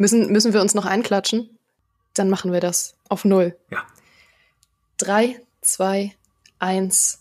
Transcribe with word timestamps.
Müssen, 0.00 0.32
müssen 0.32 0.54
wir 0.54 0.62
uns 0.62 0.72
noch 0.72 0.86
einklatschen? 0.86 1.58
Dann 2.14 2.30
machen 2.30 2.54
wir 2.54 2.60
das 2.60 2.94
auf 3.10 3.26
Null. 3.26 3.54
Ja. 3.70 3.86
Drei, 4.96 5.38
zwei, 5.60 6.14
eins. 6.58 7.20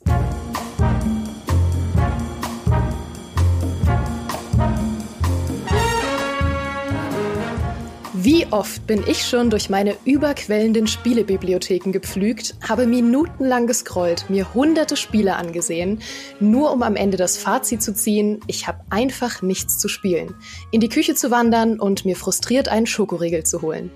Wie 8.32 8.46
oft 8.52 8.86
bin 8.86 9.04
ich 9.08 9.26
schon 9.26 9.50
durch 9.50 9.72
meine 9.72 9.96
überquellenden 10.06 10.86
Spielebibliotheken 10.86 11.92
gepflügt, 11.92 12.54
habe 12.62 12.86
minutenlang 12.86 13.66
gescrollt, 13.66 14.30
mir 14.30 14.54
hunderte 14.54 14.98
Spiele 14.98 15.36
angesehen, 15.36 16.00
nur 16.40 16.72
um 16.72 16.84
am 16.84 16.96
Ende 16.96 17.18
das 17.18 17.38
Fazit 17.38 17.82
zu 17.82 17.92
ziehen, 17.92 18.40
ich 18.46 18.68
habe 18.68 18.82
einfach 18.92 19.42
nichts 19.42 19.80
zu 19.80 19.88
spielen, 19.88 20.36
in 20.70 20.80
die 20.80 20.90
Küche 20.90 21.16
zu 21.16 21.32
wandern 21.32 21.80
und 21.80 22.06
mir 22.06 22.16
frustriert 22.16 22.68
einen 22.68 22.86
Schokoriegel 22.86 23.46
zu 23.46 23.64
holen. 23.64 23.90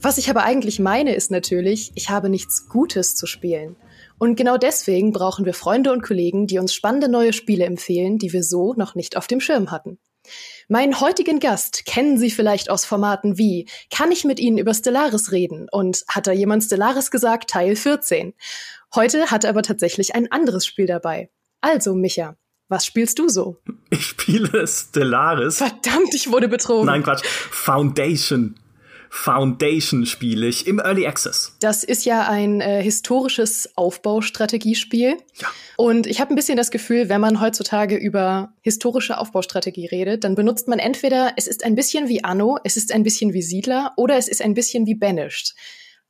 Was 0.00 0.16
ich 0.16 0.30
aber 0.30 0.44
eigentlich 0.44 0.78
meine, 0.78 1.16
ist 1.16 1.32
natürlich, 1.32 1.90
ich 1.96 2.08
habe 2.08 2.28
nichts 2.28 2.68
Gutes 2.68 3.16
zu 3.16 3.26
spielen. 3.26 3.74
Und 4.16 4.36
genau 4.36 4.58
deswegen 4.58 5.12
brauchen 5.12 5.44
wir 5.44 5.54
Freunde 5.54 5.90
und 5.90 6.04
Kollegen, 6.04 6.46
die 6.46 6.60
uns 6.60 6.72
spannende 6.72 7.08
neue 7.08 7.32
Spiele 7.32 7.64
empfehlen, 7.64 8.18
die 8.18 8.32
wir 8.32 8.44
so 8.44 8.74
noch 8.74 8.94
nicht 8.94 9.16
auf 9.16 9.26
dem 9.26 9.40
Schirm 9.40 9.72
hatten. 9.72 9.98
Meinen 10.68 11.00
heutigen 11.00 11.40
Gast 11.40 11.84
kennen 11.84 12.18
Sie 12.18 12.30
vielleicht 12.30 12.70
aus 12.70 12.84
Formaten 12.84 13.38
wie 13.38 13.68
Kann 13.90 14.12
ich 14.12 14.24
mit 14.24 14.40
Ihnen 14.40 14.58
über 14.58 14.74
Stellaris 14.74 15.32
reden? 15.32 15.68
Und 15.70 16.04
hat 16.08 16.26
da 16.26 16.32
jemand 16.32 16.64
Stellaris 16.64 17.10
gesagt, 17.10 17.50
Teil 17.50 17.76
14. 17.76 18.34
Heute 18.94 19.30
hat 19.30 19.44
er 19.44 19.50
aber 19.50 19.62
tatsächlich 19.62 20.14
ein 20.14 20.30
anderes 20.30 20.66
Spiel 20.66 20.86
dabei. 20.86 21.30
Also, 21.60 21.94
Micha, 21.94 22.36
was 22.68 22.86
spielst 22.86 23.18
du 23.18 23.28
so? 23.28 23.58
Ich 23.90 24.06
spiele 24.06 24.66
Stellaris. 24.66 25.58
Verdammt, 25.58 26.14
ich 26.14 26.30
wurde 26.30 26.48
betrogen. 26.48 26.86
Nein, 26.86 27.02
Quatsch. 27.02 27.24
Foundation. 27.26 28.54
Foundation 29.14 30.06
spiele 30.06 30.46
ich 30.46 30.66
im 30.66 30.78
Early 30.78 31.06
Access. 31.06 31.54
Das 31.60 31.84
ist 31.84 32.06
ja 32.06 32.26
ein 32.28 32.62
äh, 32.62 32.82
historisches 32.82 33.68
Aufbaustrategiespiel. 33.76 35.18
Ja. 35.38 35.48
Und 35.76 36.06
ich 36.06 36.18
habe 36.18 36.32
ein 36.32 36.34
bisschen 36.34 36.56
das 36.56 36.70
Gefühl, 36.70 37.10
wenn 37.10 37.20
man 37.20 37.38
heutzutage 37.38 37.96
über 37.96 38.54
historische 38.62 39.18
Aufbaustrategie 39.18 39.86
redet, 39.86 40.24
dann 40.24 40.34
benutzt 40.34 40.66
man 40.66 40.78
entweder, 40.78 41.34
es 41.36 41.46
ist 41.46 41.62
ein 41.62 41.74
bisschen 41.74 42.08
wie 42.08 42.24
Anno, 42.24 42.58
es 42.64 42.78
ist 42.78 42.90
ein 42.90 43.02
bisschen 43.02 43.34
wie 43.34 43.42
Siedler 43.42 43.92
oder 43.96 44.16
es 44.16 44.28
ist 44.28 44.40
ein 44.40 44.54
bisschen 44.54 44.86
wie 44.86 44.94
Banished. 44.94 45.54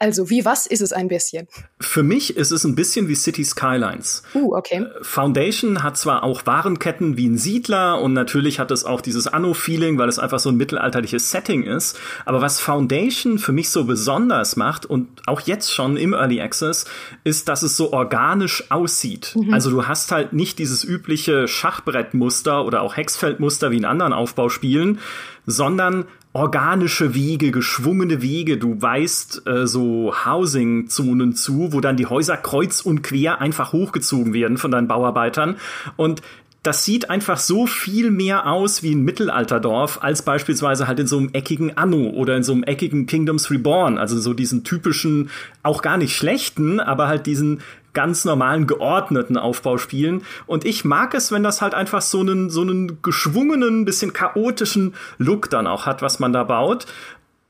Also, 0.03 0.31
wie 0.31 0.45
was 0.45 0.67
ist 0.67 0.81
es 0.81 0.92
ein 0.92 1.06
bisschen? 1.06 1.47
Für 1.78 2.03
mich 2.03 2.36
ist 2.36 2.50
es 2.50 2.64
ein 2.64 2.75
bisschen 2.75 3.06
wie 3.06 3.14
City 3.14 3.45
Skylines. 3.45 4.25
Uh, 4.34 4.56
okay. 4.56 4.84
Foundation 5.03 5.84
hat 5.84 5.97
zwar 5.97 6.25
auch 6.25 6.45
Warenketten 6.45 7.17
wie 7.17 7.28
ein 7.28 7.39
Siedler 7.39 8.00
und 8.00 8.12
natürlich 8.12 8.58
hat 8.58 8.73
es 8.73 8.84
auch 8.84 9.00
dieses 9.00 9.28
Anno-Feeling, 9.28 9.98
weil 9.98 10.08
es 10.08 10.19
einfach 10.19 10.41
so 10.41 10.48
ein 10.48 10.56
mittelalterliches 10.56 11.30
Setting 11.30 11.62
ist. 11.62 12.00
Aber 12.25 12.41
was 12.41 12.58
Foundation 12.58 13.39
für 13.39 13.53
mich 13.53 13.70
so 13.70 13.84
besonders 13.84 14.56
macht 14.56 14.86
und 14.86 15.06
auch 15.28 15.41
jetzt 15.42 15.73
schon 15.73 15.97
im 15.97 16.14
Early 16.14 16.41
Access, 16.41 16.84
ist, 17.23 17.47
dass 17.48 17.62
es 17.62 17.77
so 17.77 17.92
organisch 17.92 18.73
aussieht. 18.73 19.36
Mhm. 19.36 19.55
Also 19.55 19.70
du 19.70 19.86
hast 19.86 20.11
halt 20.11 20.33
nicht 20.33 20.58
dieses 20.58 20.83
übliche 20.83 21.47
Schachbrettmuster 21.47 22.64
oder 22.64 22.83
auch 22.83 22.97
Hexfeldmuster 22.97 23.70
wie 23.70 23.77
in 23.77 23.84
anderen 23.84 24.12
Aufbauspielen, 24.12 24.98
sondern 25.47 26.06
organische 26.33 27.14
Wege, 27.14 27.50
geschwungene 27.50 28.22
Wege. 28.22 28.56
Du 28.56 28.80
weißt 28.80 29.47
äh, 29.47 29.66
so 29.66 30.14
Housing-Zonen 30.25 31.34
zu, 31.34 31.72
wo 31.72 31.80
dann 31.80 31.97
die 31.97 32.06
Häuser 32.06 32.36
kreuz 32.36 32.80
und 32.80 33.02
quer 33.02 33.41
einfach 33.41 33.72
hochgezogen 33.72 34.33
werden 34.33 34.56
von 34.56 34.70
deinen 34.70 34.89
Bauarbeitern. 34.89 35.56
Und 35.97 36.22
das 36.62 36.84
sieht 36.84 37.11
einfach 37.11 37.39
so 37.39 37.66
viel 37.66 38.12
mehr 38.12 38.47
aus 38.47 38.84
wie 38.84 38.94
ein 38.94 39.02
Mittelalterdorf 39.02 39.98
als 40.00 40.22
beispielsweise 40.22 40.86
halt 40.86 41.00
in 41.00 41.08
so 41.08 41.19
einem 41.19 41.30
eckigen 41.33 41.77
Anno 41.77 42.11
oder 42.11 42.36
in 42.36 42.44
so 42.44 42.52
einem 42.52 42.62
eckigen 42.62 43.06
Kingdoms 43.06 43.50
Reborn. 43.50 43.98
Also 43.98 44.19
so 44.20 44.33
diesen 44.33 44.62
typischen, 44.62 45.30
auch 45.64 45.83
gar 45.83 45.96
nicht 45.96 46.17
schlechten, 46.17 46.78
aber 46.78 47.08
halt 47.08 47.27
diesen 47.27 47.62
ganz 47.93 48.25
normalen 48.25 48.67
geordneten 48.67 49.37
Aufbau 49.37 49.79
spielen. 49.79 50.23
Und 50.47 50.64
ich 50.64 50.85
mag 50.85 51.14
es, 51.14 51.33
wenn 51.33 51.42
das 51.42 51.61
halt 51.63 51.75
einfach 51.75 52.03
so 52.03 52.20
einen, 52.20 52.51
so 52.51 52.63
einen 52.63 53.03
geschwungenen, 53.03 53.85
bisschen 53.85 54.13
chaotischen 54.13 54.95
Look 55.19 55.51
dann 55.51 55.67
auch 55.67 55.86
hat, 55.86 56.02
was 56.02 56.19
man 56.19 56.33
da 56.33 56.45
baut. 56.45 56.86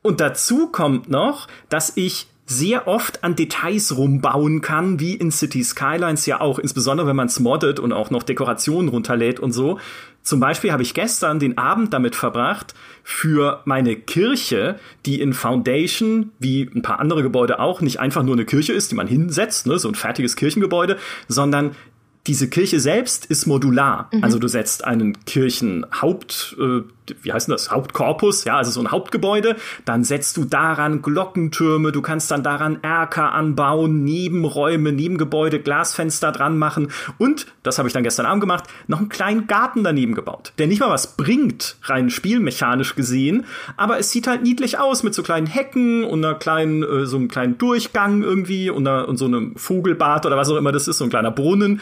Und 0.02 0.20
dazu 0.20 0.68
kommt 0.68 1.08
noch, 1.08 1.46
dass 1.68 1.96
ich 1.96 2.26
sehr 2.52 2.86
oft 2.86 3.24
an 3.24 3.34
Details 3.34 3.96
rumbauen 3.96 4.60
kann, 4.60 5.00
wie 5.00 5.14
in 5.14 5.30
City 5.30 5.64
Skylines 5.64 6.26
ja 6.26 6.40
auch, 6.40 6.58
insbesondere 6.58 7.06
wenn 7.06 7.16
man 7.16 7.26
es 7.26 7.40
moddet 7.40 7.80
und 7.80 7.92
auch 7.92 8.10
noch 8.10 8.22
Dekorationen 8.22 8.88
runterlädt 8.88 9.40
und 9.40 9.52
so. 9.52 9.78
Zum 10.22 10.38
Beispiel 10.38 10.70
habe 10.70 10.82
ich 10.82 10.94
gestern 10.94 11.40
den 11.40 11.58
Abend 11.58 11.92
damit 11.92 12.14
verbracht, 12.14 12.74
für 13.02 13.62
meine 13.64 13.96
Kirche, 13.96 14.78
die 15.04 15.20
in 15.20 15.32
Foundation, 15.32 16.30
wie 16.38 16.70
ein 16.72 16.82
paar 16.82 17.00
andere 17.00 17.22
Gebäude 17.22 17.58
auch, 17.58 17.80
nicht 17.80 17.98
einfach 17.98 18.22
nur 18.22 18.36
eine 18.36 18.44
Kirche 18.44 18.72
ist, 18.72 18.92
die 18.92 18.94
man 18.94 19.08
hinsetzt, 19.08 19.66
ne, 19.66 19.78
so 19.78 19.88
ein 19.88 19.96
fertiges 19.96 20.36
Kirchengebäude, 20.36 20.98
sondern 21.26 21.72
diese 22.26 22.48
Kirche 22.48 22.78
selbst 22.78 23.26
ist 23.26 23.46
modular. 23.46 24.08
Mhm. 24.12 24.22
Also 24.22 24.38
du 24.38 24.46
setzt 24.46 24.84
einen 24.84 25.24
Kirchenhaupt, 25.24 26.56
äh, 26.58 26.82
wie 27.20 27.32
heißt 27.32 27.48
das, 27.48 27.72
Hauptkorpus, 27.72 28.44
ja, 28.44 28.56
also 28.56 28.70
so 28.70 28.80
ein 28.80 28.92
Hauptgebäude, 28.92 29.56
dann 29.84 30.04
setzt 30.04 30.36
du 30.36 30.44
daran 30.44 31.02
Glockentürme, 31.02 31.90
du 31.90 32.00
kannst 32.00 32.30
dann 32.30 32.44
daran 32.44 32.78
Erker 32.82 33.32
anbauen, 33.32 34.04
Nebenräume, 34.04 34.92
Nebengebäude, 34.92 35.58
Glasfenster 35.58 36.30
dran 36.30 36.58
machen. 36.58 36.92
Und, 37.18 37.46
das 37.64 37.78
habe 37.78 37.88
ich 37.88 37.92
dann 37.92 38.04
gestern 38.04 38.26
Abend 38.26 38.40
gemacht, 38.40 38.64
noch 38.86 38.98
einen 38.98 39.08
kleinen 39.08 39.48
Garten 39.48 39.82
daneben 39.82 40.14
gebaut, 40.14 40.52
der 40.58 40.68
nicht 40.68 40.80
mal 40.80 40.90
was 40.90 41.16
bringt, 41.16 41.76
rein 41.82 42.08
spielmechanisch 42.08 42.94
gesehen, 42.94 43.46
aber 43.76 43.98
es 43.98 44.12
sieht 44.12 44.28
halt 44.28 44.44
niedlich 44.44 44.78
aus 44.78 45.02
mit 45.02 45.12
so 45.12 45.24
kleinen 45.24 45.48
Hecken 45.48 46.04
und 46.04 46.24
einer 46.24 46.36
kleinen, 46.36 46.84
äh, 46.84 47.04
so 47.04 47.16
einem 47.16 47.26
kleinen 47.26 47.58
Durchgang 47.58 48.22
irgendwie 48.22 48.70
und, 48.70 48.86
einer, 48.86 49.08
und 49.08 49.16
so 49.16 49.24
einem 49.24 49.56
Vogelbad 49.56 50.24
oder 50.24 50.36
was 50.36 50.48
auch 50.48 50.56
immer. 50.56 50.70
Das 50.70 50.86
ist, 50.86 50.98
so 50.98 51.04
ein 51.04 51.10
kleiner 51.10 51.32
Brunnen 51.32 51.80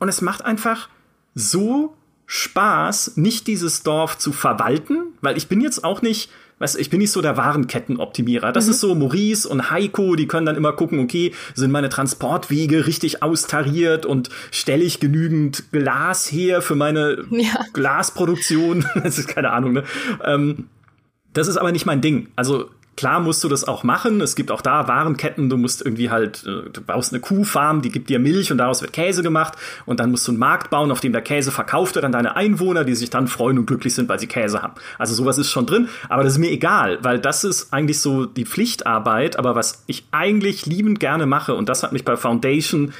und 0.00 0.08
es 0.08 0.20
macht 0.20 0.44
einfach 0.44 0.88
so 1.34 1.94
Spaß, 2.26 3.16
nicht 3.16 3.46
dieses 3.46 3.82
Dorf 3.82 4.18
zu 4.18 4.32
verwalten, 4.32 5.14
weil 5.20 5.36
ich 5.36 5.48
bin 5.48 5.60
jetzt 5.60 5.84
auch 5.84 6.00
nicht, 6.00 6.30
weißt 6.58 6.78
ich 6.78 6.88
bin 6.88 7.00
nicht 7.00 7.10
so 7.10 7.20
der 7.20 7.36
Warenkettenoptimierer. 7.36 8.52
Das 8.52 8.66
mhm. 8.66 8.70
ist 8.70 8.80
so 8.80 8.94
Maurice 8.94 9.48
und 9.48 9.70
Heiko, 9.70 10.16
die 10.16 10.26
können 10.26 10.46
dann 10.46 10.56
immer 10.56 10.72
gucken, 10.72 11.00
okay, 11.00 11.32
sind 11.54 11.70
meine 11.70 11.88
Transportwege 11.88 12.86
richtig 12.86 13.22
austariert 13.22 14.06
und 14.06 14.30
stelle 14.52 14.84
ich 14.84 15.00
genügend 15.00 15.72
Glas 15.72 16.30
her 16.30 16.62
für 16.62 16.76
meine 16.76 17.24
ja. 17.30 17.64
Glasproduktion? 17.72 18.86
das 19.02 19.18
ist 19.18 19.28
keine 19.28 19.50
Ahnung, 19.50 19.72
ne? 19.72 19.84
Ähm, 20.24 20.68
das 21.32 21.46
ist 21.46 21.56
aber 21.56 21.72
nicht 21.72 21.86
mein 21.86 22.00
Ding. 22.00 22.28
Also 22.36 22.70
Klar 23.00 23.20
musst 23.20 23.42
du 23.42 23.48
das 23.48 23.66
auch 23.66 23.82
machen. 23.82 24.20
Es 24.20 24.36
gibt 24.36 24.50
auch 24.50 24.60
da 24.60 24.86
Warenketten. 24.86 25.48
Du 25.48 25.56
musst 25.56 25.80
irgendwie 25.80 26.10
halt, 26.10 26.44
äh, 26.44 26.68
du 26.68 26.82
baust 26.82 27.14
eine 27.14 27.20
Kuhfarm, 27.20 27.80
die 27.80 27.90
gibt 27.90 28.10
dir 28.10 28.18
Milch 28.18 28.52
und 28.52 28.58
daraus 28.58 28.82
wird 28.82 28.92
Käse 28.92 29.22
gemacht. 29.22 29.54
Und 29.86 30.00
dann 30.00 30.10
musst 30.10 30.28
du 30.28 30.32
einen 30.32 30.38
Markt 30.38 30.68
bauen, 30.68 30.92
auf 30.92 31.00
dem 31.00 31.14
der 31.14 31.22
Käse 31.22 31.50
verkauft 31.50 31.94
wird 31.94 32.04
an 32.04 32.12
deine 32.12 32.36
Einwohner, 32.36 32.84
die 32.84 32.94
sich 32.94 33.08
dann 33.08 33.26
freuen 33.26 33.58
und 33.58 33.64
glücklich 33.64 33.94
sind, 33.94 34.10
weil 34.10 34.18
sie 34.18 34.26
Käse 34.26 34.60
haben. 34.60 34.74
Also 34.98 35.14
sowas 35.14 35.38
ist 35.38 35.50
schon 35.50 35.64
drin. 35.64 35.88
Aber 36.10 36.24
das 36.24 36.34
ist 36.34 36.40
mir 36.40 36.50
egal, 36.50 36.98
weil 37.00 37.18
das 37.18 37.42
ist 37.42 37.72
eigentlich 37.72 38.00
so 38.00 38.26
die 38.26 38.44
Pflichtarbeit. 38.44 39.38
Aber 39.38 39.54
was 39.54 39.82
ich 39.86 40.04
eigentlich 40.10 40.66
liebend 40.66 41.00
gerne 41.00 41.24
mache, 41.24 41.54
und 41.54 41.70
das 41.70 41.82
hat 41.82 41.94
mich 41.94 42.04
bei 42.04 42.18
Foundation 42.18 42.92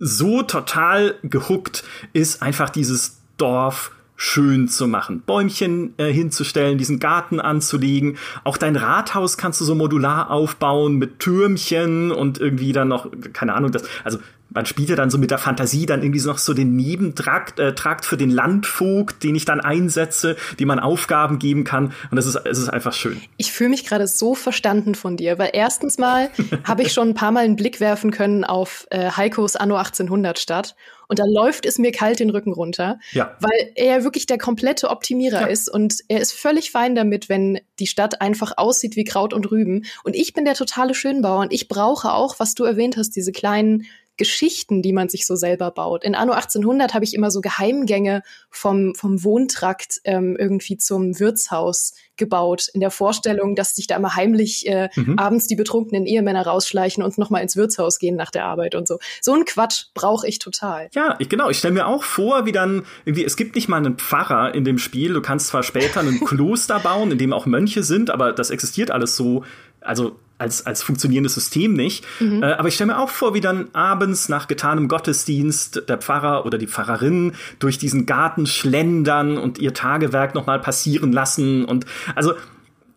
so 0.00 0.42
total 0.42 1.14
gehuckt, 1.22 1.84
ist 2.12 2.42
einfach 2.42 2.70
dieses 2.70 3.20
Dorf 3.36 3.92
schön 4.24 4.68
zu 4.68 4.86
machen, 4.86 5.24
Bäumchen 5.26 5.94
äh, 5.96 6.12
hinzustellen, 6.12 6.78
diesen 6.78 7.00
Garten 7.00 7.40
anzulegen. 7.40 8.18
Auch 8.44 8.56
dein 8.56 8.76
Rathaus 8.76 9.36
kannst 9.36 9.60
du 9.60 9.64
so 9.64 9.74
modular 9.74 10.30
aufbauen 10.30 10.94
mit 10.94 11.18
Türmchen 11.18 12.12
und 12.12 12.38
irgendwie 12.38 12.72
dann 12.72 12.86
noch, 12.86 13.08
keine 13.32 13.52
Ahnung, 13.52 13.72
das, 13.72 13.82
also 14.04 14.20
man 14.54 14.66
spielt 14.66 14.88
ja 14.88 14.96
dann 14.96 15.10
so 15.10 15.18
mit 15.18 15.30
der 15.30 15.38
Fantasie 15.38 15.86
dann 15.86 16.02
irgendwie 16.02 16.20
noch 16.20 16.38
so 16.38 16.54
den 16.54 16.76
Nebentrakt 16.76 17.58
äh, 17.58 17.74
Trakt 17.74 18.04
für 18.04 18.16
den 18.16 18.30
Landvogt, 18.30 19.22
den 19.22 19.34
ich 19.34 19.44
dann 19.44 19.60
einsetze, 19.60 20.36
die 20.58 20.64
man 20.64 20.78
Aufgaben 20.78 21.38
geben 21.38 21.64
kann. 21.64 21.92
Und 22.10 22.16
das 22.16 22.26
ist, 22.26 22.36
es 22.44 22.58
ist 22.58 22.68
einfach 22.68 22.92
schön. 22.92 23.20
Ich 23.36 23.52
fühle 23.52 23.70
mich 23.70 23.86
gerade 23.86 24.06
so 24.06 24.34
verstanden 24.34 24.94
von 24.94 25.16
dir, 25.16 25.38
weil 25.38 25.50
erstens 25.52 25.98
mal 25.98 26.30
habe 26.64 26.82
ich 26.82 26.92
schon 26.92 27.10
ein 27.10 27.14
paar 27.14 27.32
Mal 27.32 27.44
einen 27.44 27.56
Blick 27.56 27.80
werfen 27.80 28.10
können 28.10 28.44
auf 28.44 28.86
äh, 28.90 29.10
Heikos 29.10 29.56
Anno 29.56 29.76
1800 29.76 30.38
Stadt. 30.38 30.74
Und 31.08 31.18
da 31.18 31.24
läuft 31.26 31.66
es 31.66 31.78
mir 31.78 31.92
kalt 31.92 32.20
den 32.20 32.30
Rücken 32.30 32.54
runter, 32.54 32.98
ja. 33.10 33.36
weil 33.38 33.72
er 33.74 34.02
wirklich 34.02 34.24
der 34.24 34.38
komplette 34.38 34.88
Optimierer 34.88 35.42
ja. 35.42 35.46
ist 35.46 35.68
und 35.68 35.96
er 36.08 36.22
ist 36.22 36.32
völlig 36.32 36.70
fein 36.70 36.94
damit, 36.94 37.28
wenn 37.28 37.60
die 37.78 37.86
Stadt 37.86 38.22
einfach 38.22 38.54
aussieht 38.56 38.96
wie 38.96 39.04
Kraut 39.04 39.34
und 39.34 39.50
Rüben. 39.50 39.84
Und 40.04 40.16
ich 40.16 40.32
bin 40.32 40.46
der 40.46 40.54
totale 40.54 40.94
Schönbauer 40.94 41.40
und 41.40 41.52
ich 41.52 41.68
brauche 41.68 42.12
auch, 42.12 42.36
was 42.38 42.54
du 42.54 42.64
erwähnt 42.64 42.96
hast, 42.96 43.10
diese 43.10 43.30
kleinen 43.30 43.84
Geschichten, 44.16 44.82
die 44.82 44.92
man 44.92 45.08
sich 45.08 45.26
so 45.26 45.36
selber 45.36 45.70
baut. 45.70 46.04
In 46.04 46.14
Anno 46.14 46.32
1800 46.32 46.94
habe 46.94 47.04
ich 47.04 47.14
immer 47.14 47.30
so 47.30 47.40
Geheimgänge 47.40 48.22
vom, 48.50 48.94
vom 48.94 49.24
Wohntrakt 49.24 50.00
ähm, 50.04 50.36
irgendwie 50.38 50.76
zum 50.76 51.18
Wirtshaus 51.18 51.94
gebaut, 52.16 52.68
in 52.74 52.80
der 52.80 52.90
Vorstellung, 52.90 53.54
dass 53.54 53.74
sich 53.74 53.86
da 53.86 53.96
immer 53.96 54.14
heimlich 54.14 54.68
äh, 54.68 54.90
mhm. 54.94 55.18
abends 55.18 55.46
die 55.46 55.56
betrunkenen 55.56 56.06
Ehemänner 56.06 56.46
rausschleichen 56.46 57.02
und 57.02 57.16
nochmal 57.16 57.42
ins 57.42 57.56
Wirtshaus 57.56 57.98
gehen 57.98 58.16
nach 58.16 58.30
der 58.30 58.44
Arbeit 58.44 58.74
und 58.74 58.86
so. 58.86 58.98
So 59.20 59.32
ein 59.32 59.44
Quatsch 59.44 59.86
brauche 59.94 60.28
ich 60.28 60.38
total. 60.38 60.88
Ja, 60.92 61.16
ich, 61.18 61.28
genau. 61.28 61.48
Ich 61.48 61.58
stelle 61.58 61.74
mir 61.74 61.86
auch 61.86 62.04
vor, 62.04 62.44
wie 62.44 62.52
dann 62.52 62.84
irgendwie, 63.04 63.24
es 63.24 63.36
gibt 63.36 63.54
nicht 63.54 63.68
mal 63.68 63.78
einen 63.78 63.96
Pfarrer 63.96 64.54
in 64.54 64.64
dem 64.64 64.78
Spiel. 64.78 65.14
Du 65.14 65.22
kannst 65.22 65.48
zwar 65.48 65.62
später 65.62 66.00
ein 66.00 66.20
Kloster 66.24 66.80
bauen, 66.80 67.10
in 67.10 67.18
dem 67.18 67.32
auch 67.32 67.46
Mönche 67.46 67.82
sind, 67.82 68.10
aber 68.10 68.32
das 68.32 68.50
existiert 68.50 68.90
alles 68.90 69.16
so 69.16 69.42
also 69.84 70.18
als, 70.42 70.66
als 70.66 70.82
funktionierendes 70.82 71.34
System 71.34 71.72
nicht. 71.72 72.04
Mhm. 72.20 72.42
Äh, 72.42 72.52
aber 72.52 72.68
ich 72.68 72.74
stelle 72.74 72.92
mir 72.92 72.98
auch 72.98 73.08
vor, 73.08 73.32
wie 73.32 73.40
dann 73.40 73.68
abends 73.72 74.28
nach 74.28 74.48
getanem 74.48 74.88
Gottesdienst 74.88 75.88
der 75.88 75.98
Pfarrer 75.98 76.44
oder 76.44 76.58
die 76.58 76.66
Pfarrerin 76.66 77.32
durch 77.60 77.78
diesen 77.78 78.04
Garten 78.04 78.46
schlendern 78.46 79.38
und 79.38 79.58
ihr 79.58 79.72
Tagewerk 79.72 80.34
nochmal 80.34 80.58
passieren 80.58 81.12
lassen. 81.12 81.64
Und 81.64 81.86
also 82.14 82.34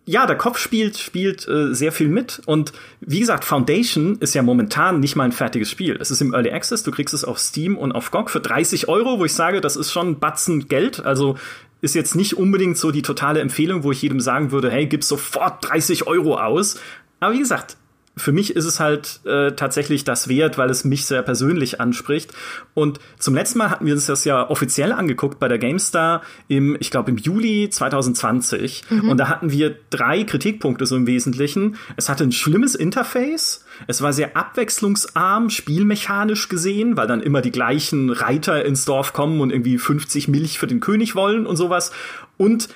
ja, 0.08 0.28
der 0.28 0.38
Kopf 0.38 0.60
spielt, 0.60 0.98
spielt 0.98 1.48
äh, 1.48 1.74
sehr 1.74 1.92
viel 1.92 2.10
mit. 2.10 2.42
Und 2.46 2.74
wie 3.02 3.20
gesagt, 3.20 3.44
Foundation 3.44 4.18
ist 4.20 4.36
ja 4.36 4.44
momentan 4.44 5.00
nicht 5.00 5.16
mal 5.16 5.24
ein 5.24 5.32
fertiges 5.32 5.70
Spiel. 5.70 5.98
Es 6.00 6.12
ist 6.12 6.22
im 6.22 6.34
Early 6.34 6.52
Access, 6.52 6.84
du 6.84 6.92
kriegst 6.92 7.14
es 7.14 7.26
auf 7.26 7.40
Steam 7.40 7.76
und 7.78 7.92
auf 7.92 8.12
GOG 8.12 8.30
für 8.30 8.40
30 8.40 8.88
Euro, 8.88 9.20
wo 9.20 9.26
ich 9.26 9.34
sage, 9.34 9.62
das 9.62 9.76
ist 9.76 9.92
schon 9.92 10.10
ein 10.10 10.20
Batzen 10.20 10.68
Geld. 10.68 11.04
Also 11.06 11.38
ist 11.82 11.96
jetzt 11.96 12.16
nicht 12.16 12.38
unbedingt 12.38 12.78
so 12.78 12.92
die 12.92 13.02
totale 13.02 13.40
Empfehlung, 13.40 13.84
wo 13.84 13.92
ich 13.92 14.02
jedem 14.02 14.20
sagen 14.20 14.52
würde, 14.52 14.72
hey, 14.72 14.86
gib 14.88 15.04
sofort 15.04 15.70
30 15.70 16.08
Euro 16.08 16.40
aus. 16.40 16.80
Aber 17.20 17.34
wie 17.34 17.40
gesagt, 17.40 17.78
für 18.18 18.32
mich 18.32 18.56
ist 18.56 18.66
es 18.66 18.80
halt 18.80 19.20
äh, 19.26 19.52
tatsächlich 19.52 20.06
das 20.06 20.30
wert, 20.30 20.58
weil 20.58 20.70
es 20.70 20.86
mich 20.86 21.06
sehr 21.06 21.22
persönlich 21.22 21.82
anspricht. 21.82 22.32
Und 22.74 23.00
zum 23.20 23.36
letzten 23.36 23.58
Mal 23.58 23.70
hatten 23.70 23.86
wir 23.86 23.94
uns 23.94 24.06
das 24.06 24.24
ja 24.24 24.50
offiziell 24.50 24.94
angeguckt 24.94 25.40
bei 25.40 25.48
der 25.48 25.58
GameStar 25.58 26.22
im, 26.48 26.78
ich 26.80 26.92
glaube, 26.92 27.12
im 27.12 27.18
Juli 27.18 27.70
2020. 27.70 28.84
Mhm. 28.90 29.10
Und 29.10 29.18
da 29.18 29.28
hatten 29.28 29.52
wir 29.52 29.76
drei 29.90 30.24
Kritikpunkte 30.24 30.86
so 30.86 30.96
im 30.96 31.08
Wesentlichen. 31.08 31.76
Es 31.98 32.08
hatte 32.08 32.24
ein 32.24 32.32
schlimmes 32.32 32.74
Interface. 32.76 33.66
Es 33.88 34.02
war 34.02 34.14
sehr 34.14 34.38
abwechslungsarm, 34.38 35.50
spielmechanisch 35.50 36.48
gesehen, 36.48 36.96
weil 36.96 37.08
dann 37.08 37.22
immer 37.22 37.42
die 37.42 37.52
gleichen 37.52 38.10
Reiter 38.10 38.64
ins 38.64 38.86
Dorf 38.86 39.12
kommen 39.12 39.42
und 39.42 39.52
irgendwie 39.52 39.78
50 39.78 40.30
Milch 40.30 40.58
für 40.58 40.68
den 40.68 40.80
König 40.80 41.16
wollen 41.16 41.46
und 41.46 41.58
sowas. 41.58 41.92
Und 42.38 42.70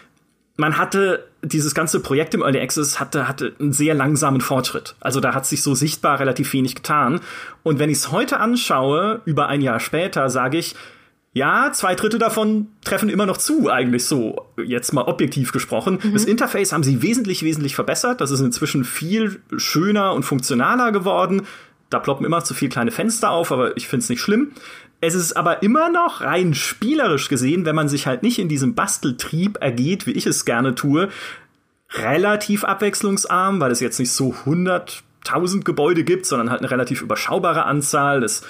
man 0.59 0.77
hatte 0.77 1.25
dieses 1.41 1.73
ganze 1.73 2.01
Projekt 2.01 2.33
im 2.33 2.41
Early 2.41 2.59
Access 2.59 2.99
hatte, 2.99 3.29
hatte 3.29 3.53
einen 3.59 3.71
sehr 3.71 3.93
langsamen 3.93 4.41
Fortschritt. 4.41 4.95
Also 4.99 5.21
da 5.21 5.33
hat 5.33 5.45
sich 5.45 5.63
so 5.63 5.73
sichtbar 5.73 6.19
relativ 6.19 6.51
wenig 6.51 6.75
getan. 6.75 7.21
Und 7.63 7.79
wenn 7.79 7.89
ich 7.89 7.99
es 7.99 8.11
heute 8.11 8.41
anschaue, 8.41 9.21
über 9.23 9.47
ein 9.47 9.61
Jahr 9.61 9.79
später, 9.79 10.29
sage 10.29 10.57
ich, 10.57 10.75
ja, 11.31 11.71
zwei 11.71 11.95
Drittel 11.95 12.19
davon 12.19 12.67
treffen 12.83 13.07
immer 13.07 13.25
noch 13.25 13.37
zu, 13.37 13.69
eigentlich 13.69 14.03
so, 14.03 14.47
jetzt 14.61 14.91
mal 14.93 15.03
objektiv 15.03 15.53
gesprochen. 15.53 15.99
Mhm. 16.03 16.13
Das 16.13 16.25
Interface 16.25 16.73
haben 16.73 16.83
sie 16.83 17.01
wesentlich, 17.01 17.43
wesentlich 17.43 17.75
verbessert. 17.75 18.19
Das 18.19 18.31
ist 18.31 18.41
inzwischen 18.41 18.83
viel 18.83 19.41
schöner 19.55 20.13
und 20.13 20.23
funktionaler 20.23 20.91
geworden. 20.91 21.43
Da 21.89 21.99
ploppen 21.99 22.25
immer 22.25 22.43
zu 22.43 22.53
viel 22.53 22.67
kleine 22.67 22.91
Fenster 22.91 23.31
auf, 23.31 23.53
aber 23.53 23.77
ich 23.77 23.87
finde 23.87 24.03
es 24.03 24.09
nicht 24.09 24.21
schlimm. 24.21 24.51
Es 25.01 25.15
ist 25.15 25.33
aber 25.33 25.63
immer 25.63 25.89
noch 25.89 26.21
rein 26.21 26.53
spielerisch 26.53 27.29
gesehen, 27.29 27.65
wenn 27.65 27.75
man 27.75 27.87
sich 27.87 28.05
halt 28.05 28.21
nicht 28.21 28.37
in 28.39 28.49
diesem 28.49 28.75
Basteltrieb 28.75 29.57
ergeht, 29.61 30.05
wie 30.05 30.11
ich 30.11 30.25
es 30.25 30.43
gerne 30.43 30.75
tue, 30.75 31.09
relativ 31.91 32.63
abwechslungsarm, 32.65 33.59
weil 33.61 33.71
es 33.71 33.79
jetzt 33.79 33.99
nicht 33.99 34.11
so 34.11 34.33
100.000 34.45 35.63
Gebäude 35.63 36.03
gibt, 36.03 36.25
sondern 36.25 36.49
halt 36.49 36.59
eine 36.61 36.71
relativ 36.71 37.01
überschaubare 37.01 37.65
Anzahl. 37.65 38.23
Es 38.23 38.43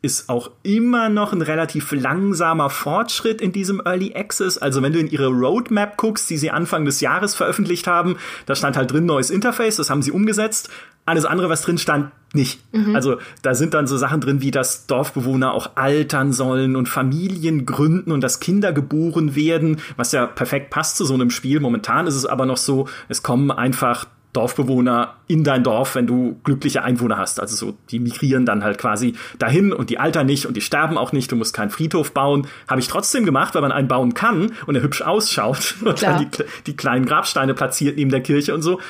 ist 0.00 0.28
auch 0.28 0.52
immer 0.62 1.08
noch 1.08 1.32
ein 1.32 1.42
relativ 1.42 1.90
langsamer 1.90 2.70
Fortschritt 2.70 3.40
in 3.40 3.50
diesem 3.50 3.82
Early 3.84 4.14
Access. 4.14 4.56
Also 4.56 4.80
wenn 4.80 4.92
du 4.92 5.00
in 5.00 5.10
ihre 5.10 5.26
Roadmap 5.26 5.96
guckst, 5.96 6.30
die 6.30 6.38
sie 6.38 6.52
Anfang 6.52 6.84
des 6.84 7.00
Jahres 7.00 7.34
veröffentlicht 7.34 7.88
haben, 7.88 8.16
da 8.46 8.54
stand 8.54 8.76
halt 8.76 8.92
drin 8.92 9.06
neues 9.06 9.30
Interface, 9.30 9.76
das 9.76 9.90
haben 9.90 10.02
sie 10.02 10.12
umgesetzt. 10.12 10.70
Alles 11.04 11.24
andere, 11.24 11.48
was 11.48 11.62
drin 11.62 11.78
stand, 11.78 12.12
nicht. 12.34 12.60
Mhm. 12.72 12.94
Also 12.94 13.18
da 13.42 13.54
sind 13.54 13.74
dann 13.74 13.86
so 13.86 13.96
Sachen 13.96 14.20
drin, 14.20 14.42
wie 14.42 14.50
dass 14.50 14.86
Dorfbewohner 14.86 15.52
auch 15.52 15.76
altern 15.76 16.32
sollen 16.32 16.76
und 16.76 16.88
Familien 16.88 17.64
gründen 17.66 18.12
und 18.12 18.20
dass 18.20 18.40
Kinder 18.40 18.72
geboren 18.72 19.34
werden, 19.34 19.78
was 19.96 20.12
ja 20.12 20.26
perfekt 20.26 20.70
passt 20.70 20.96
zu 20.96 21.04
so 21.04 21.14
einem 21.14 21.30
Spiel. 21.30 21.60
Momentan 21.60 22.06
ist 22.06 22.14
es 22.14 22.26
aber 22.26 22.46
noch 22.46 22.58
so, 22.58 22.88
es 23.08 23.22
kommen 23.22 23.50
einfach 23.50 24.06
Dorfbewohner 24.34 25.14
in 25.26 25.42
dein 25.42 25.64
Dorf, 25.64 25.94
wenn 25.94 26.06
du 26.06 26.38
glückliche 26.44 26.84
Einwohner 26.84 27.16
hast. 27.16 27.40
Also 27.40 27.56
so, 27.56 27.78
die 27.90 27.98
migrieren 27.98 28.44
dann 28.44 28.62
halt 28.62 28.76
quasi 28.76 29.14
dahin 29.38 29.72
und 29.72 29.88
die 29.88 29.98
altern 29.98 30.26
nicht 30.26 30.44
und 30.44 30.56
die 30.56 30.60
sterben 30.60 30.98
auch 30.98 31.12
nicht. 31.12 31.32
Du 31.32 31.36
musst 31.36 31.54
keinen 31.54 31.70
Friedhof 31.70 32.12
bauen. 32.12 32.46
Habe 32.68 32.80
ich 32.80 32.88
trotzdem 32.88 33.24
gemacht, 33.24 33.54
weil 33.54 33.62
man 33.62 33.72
einen 33.72 33.88
bauen 33.88 34.12
kann 34.12 34.52
und 34.66 34.74
er 34.74 34.82
hübsch 34.82 35.00
ausschaut 35.00 35.76
und 35.84 35.96
Klar. 35.96 36.18
dann 36.18 36.30
die, 36.30 36.44
die 36.66 36.76
kleinen 36.76 37.06
Grabsteine 37.06 37.54
platziert 37.54 37.96
neben 37.96 38.10
der 38.10 38.20
Kirche 38.20 38.54
und 38.54 38.60
so. 38.60 38.80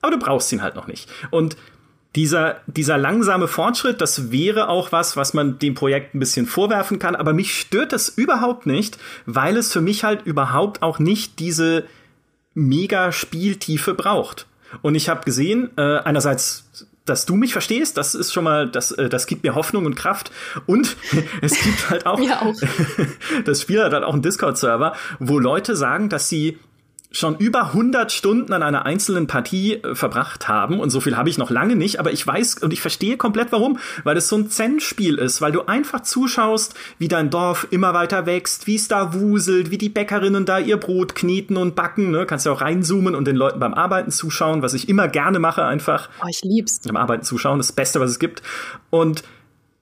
Aber 0.00 0.12
du 0.12 0.18
brauchst 0.18 0.50
ihn 0.52 0.62
halt 0.62 0.76
noch 0.76 0.86
nicht. 0.86 1.10
Und 1.30 1.56
dieser, 2.16 2.56
dieser 2.66 2.96
langsame 2.96 3.46
Fortschritt, 3.46 4.00
das 4.00 4.32
wäre 4.32 4.68
auch 4.68 4.90
was, 4.90 5.16
was 5.16 5.34
man 5.34 5.58
dem 5.58 5.74
Projekt 5.74 6.14
ein 6.14 6.18
bisschen 6.18 6.46
vorwerfen 6.46 6.98
kann. 6.98 7.14
Aber 7.14 7.34
mich 7.34 7.54
stört 7.54 7.92
das 7.92 8.08
überhaupt 8.08 8.66
nicht, 8.66 8.98
weil 9.26 9.56
es 9.56 9.72
für 9.72 9.82
mich 9.82 10.02
halt 10.02 10.24
überhaupt 10.24 10.82
auch 10.82 10.98
nicht 10.98 11.38
diese 11.38 11.84
mega 12.54 13.12
Spieltiefe 13.12 13.94
braucht. 13.94 14.46
Und 14.80 14.94
ich 14.94 15.10
habe 15.10 15.24
gesehen, 15.24 15.70
äh, 15.76 15.98
einerseits 15.98 16.64
dass 17.04 17.24
du 17.24 17.36
mich 17.36 17.52
verstehst, 17.52 17.96
das 17.96 18.14
ist 18.14 18.32
schon 18.32 18.44
mal, 18.44 18.68
das, 18.68 18.90
äh, 18.90 19.08
das 19.08 19.26
gibt 19.26 19.44
mir 19.44 19.54
Hoffnung 19.54 19.86
und 19.86 19.94
Kraft. 19.94 20.32
Und 20.66 20.96
es 21.40 21.54
gibt 21.58 21.88
halt 21.88 22.04
auch, 22.04 22.20
auch. 22.42 22.54
das 23.44 23.62
Spiel 23.62 23.82
hat 23.82 23.92
halt 23.92 24.04
auch 24.04 24.12
einen 24.12 24.22
Discord-Server, 24.22 24.94
wo 25.20 25.38
Leute 25.38 25.76
sagen, 25.76 26.08
dass 26.08 26.28
sie 26.28 26.58
schon 27.16 27.36
über 27.36 27.68
100 27.68 28.12
Stunden 28.12 28.52
an 28.52 28.62
einer 28.62 28.86
einzelnen 28.86 29.26
Partie 29.26 29.74
äh, 29.74 29.94
verbracht 29.94 30.48
haben 30.48 30.80
und 30.80 30.90
so 30.90 31.00
viel 31.00 31.16
habe 31.16 31.28
ich 31.28 31.38
noch 31.38 31.50
lange 31.50 31.76
nicht, 31.76 31.98
aber 31.98 32.12
ich 32.12 32.26
weiß 32.26 32.62
und 32.62 32.72
ich 32.72 32.80
verstehe 32.80 33.16
komplett 33.16 33.52
warum, 33.52 33.78
weil 34.04 34.16
es 34.16 34.28
so 34.28 34.36
ein 34.36 34.50
Zen-Spiel 34.50 35.18
ist, 35.18 35.40
weil 35.40 35.52
du 35.52 35.62
einfach 35.62 36.02
zuschaust, 36.02 36.74
wie 36.98 37.08
dein 37.08 37.30
Dorf 37.30 37.66
immer 37.70 37.94
weiter 37.94 38.26
wächst, 38.26 38.66
wie 38.66 38.76
es 38.76 38.88
da 38.88 39.14
wuselt, 39.14 39.70
wie 39.70 39.78
die 39.78 39.88
Bäckerinnen 39.88 40.44
da 40.44 40.58
ihr 40.58 40.76
Brot 40.76 41.14
kneten 41.14 41.56
und 41.56 41.74
backen, 41.74 42.10
ne? 42.10 42.26
Kannst 42.26 42.46
ja 42.46 42.52
auch 42.52 42.60
reinzoomen 42.60 43.14
und 43.14 43.26
den 43.26 43.36
Leuten 43.36 43.60
beim 43.60 43.74
Arbeiten 43.74 44.10
zuschauen, 44.10 44.62
was 44.62 44.74
ich 44.74 44.88
immer 44.88 45.08
gerne 45.08 45.38
mache 45.38 45.64
einfach. 45.64 46.08
Oh, 46.22 46.26
ich 46.28 46.42
lieb's. 46.42 46.80
Beim 46.80 46.96
Arbeiten 46.96 47.22
zuschauen, 47.22 47.58
das 47.58 47.72
Beste, 47.72 48.00
was 48.00 48.10
es 48.10 48.18
gibt. 48.18 48.42
Und 48.90 49.22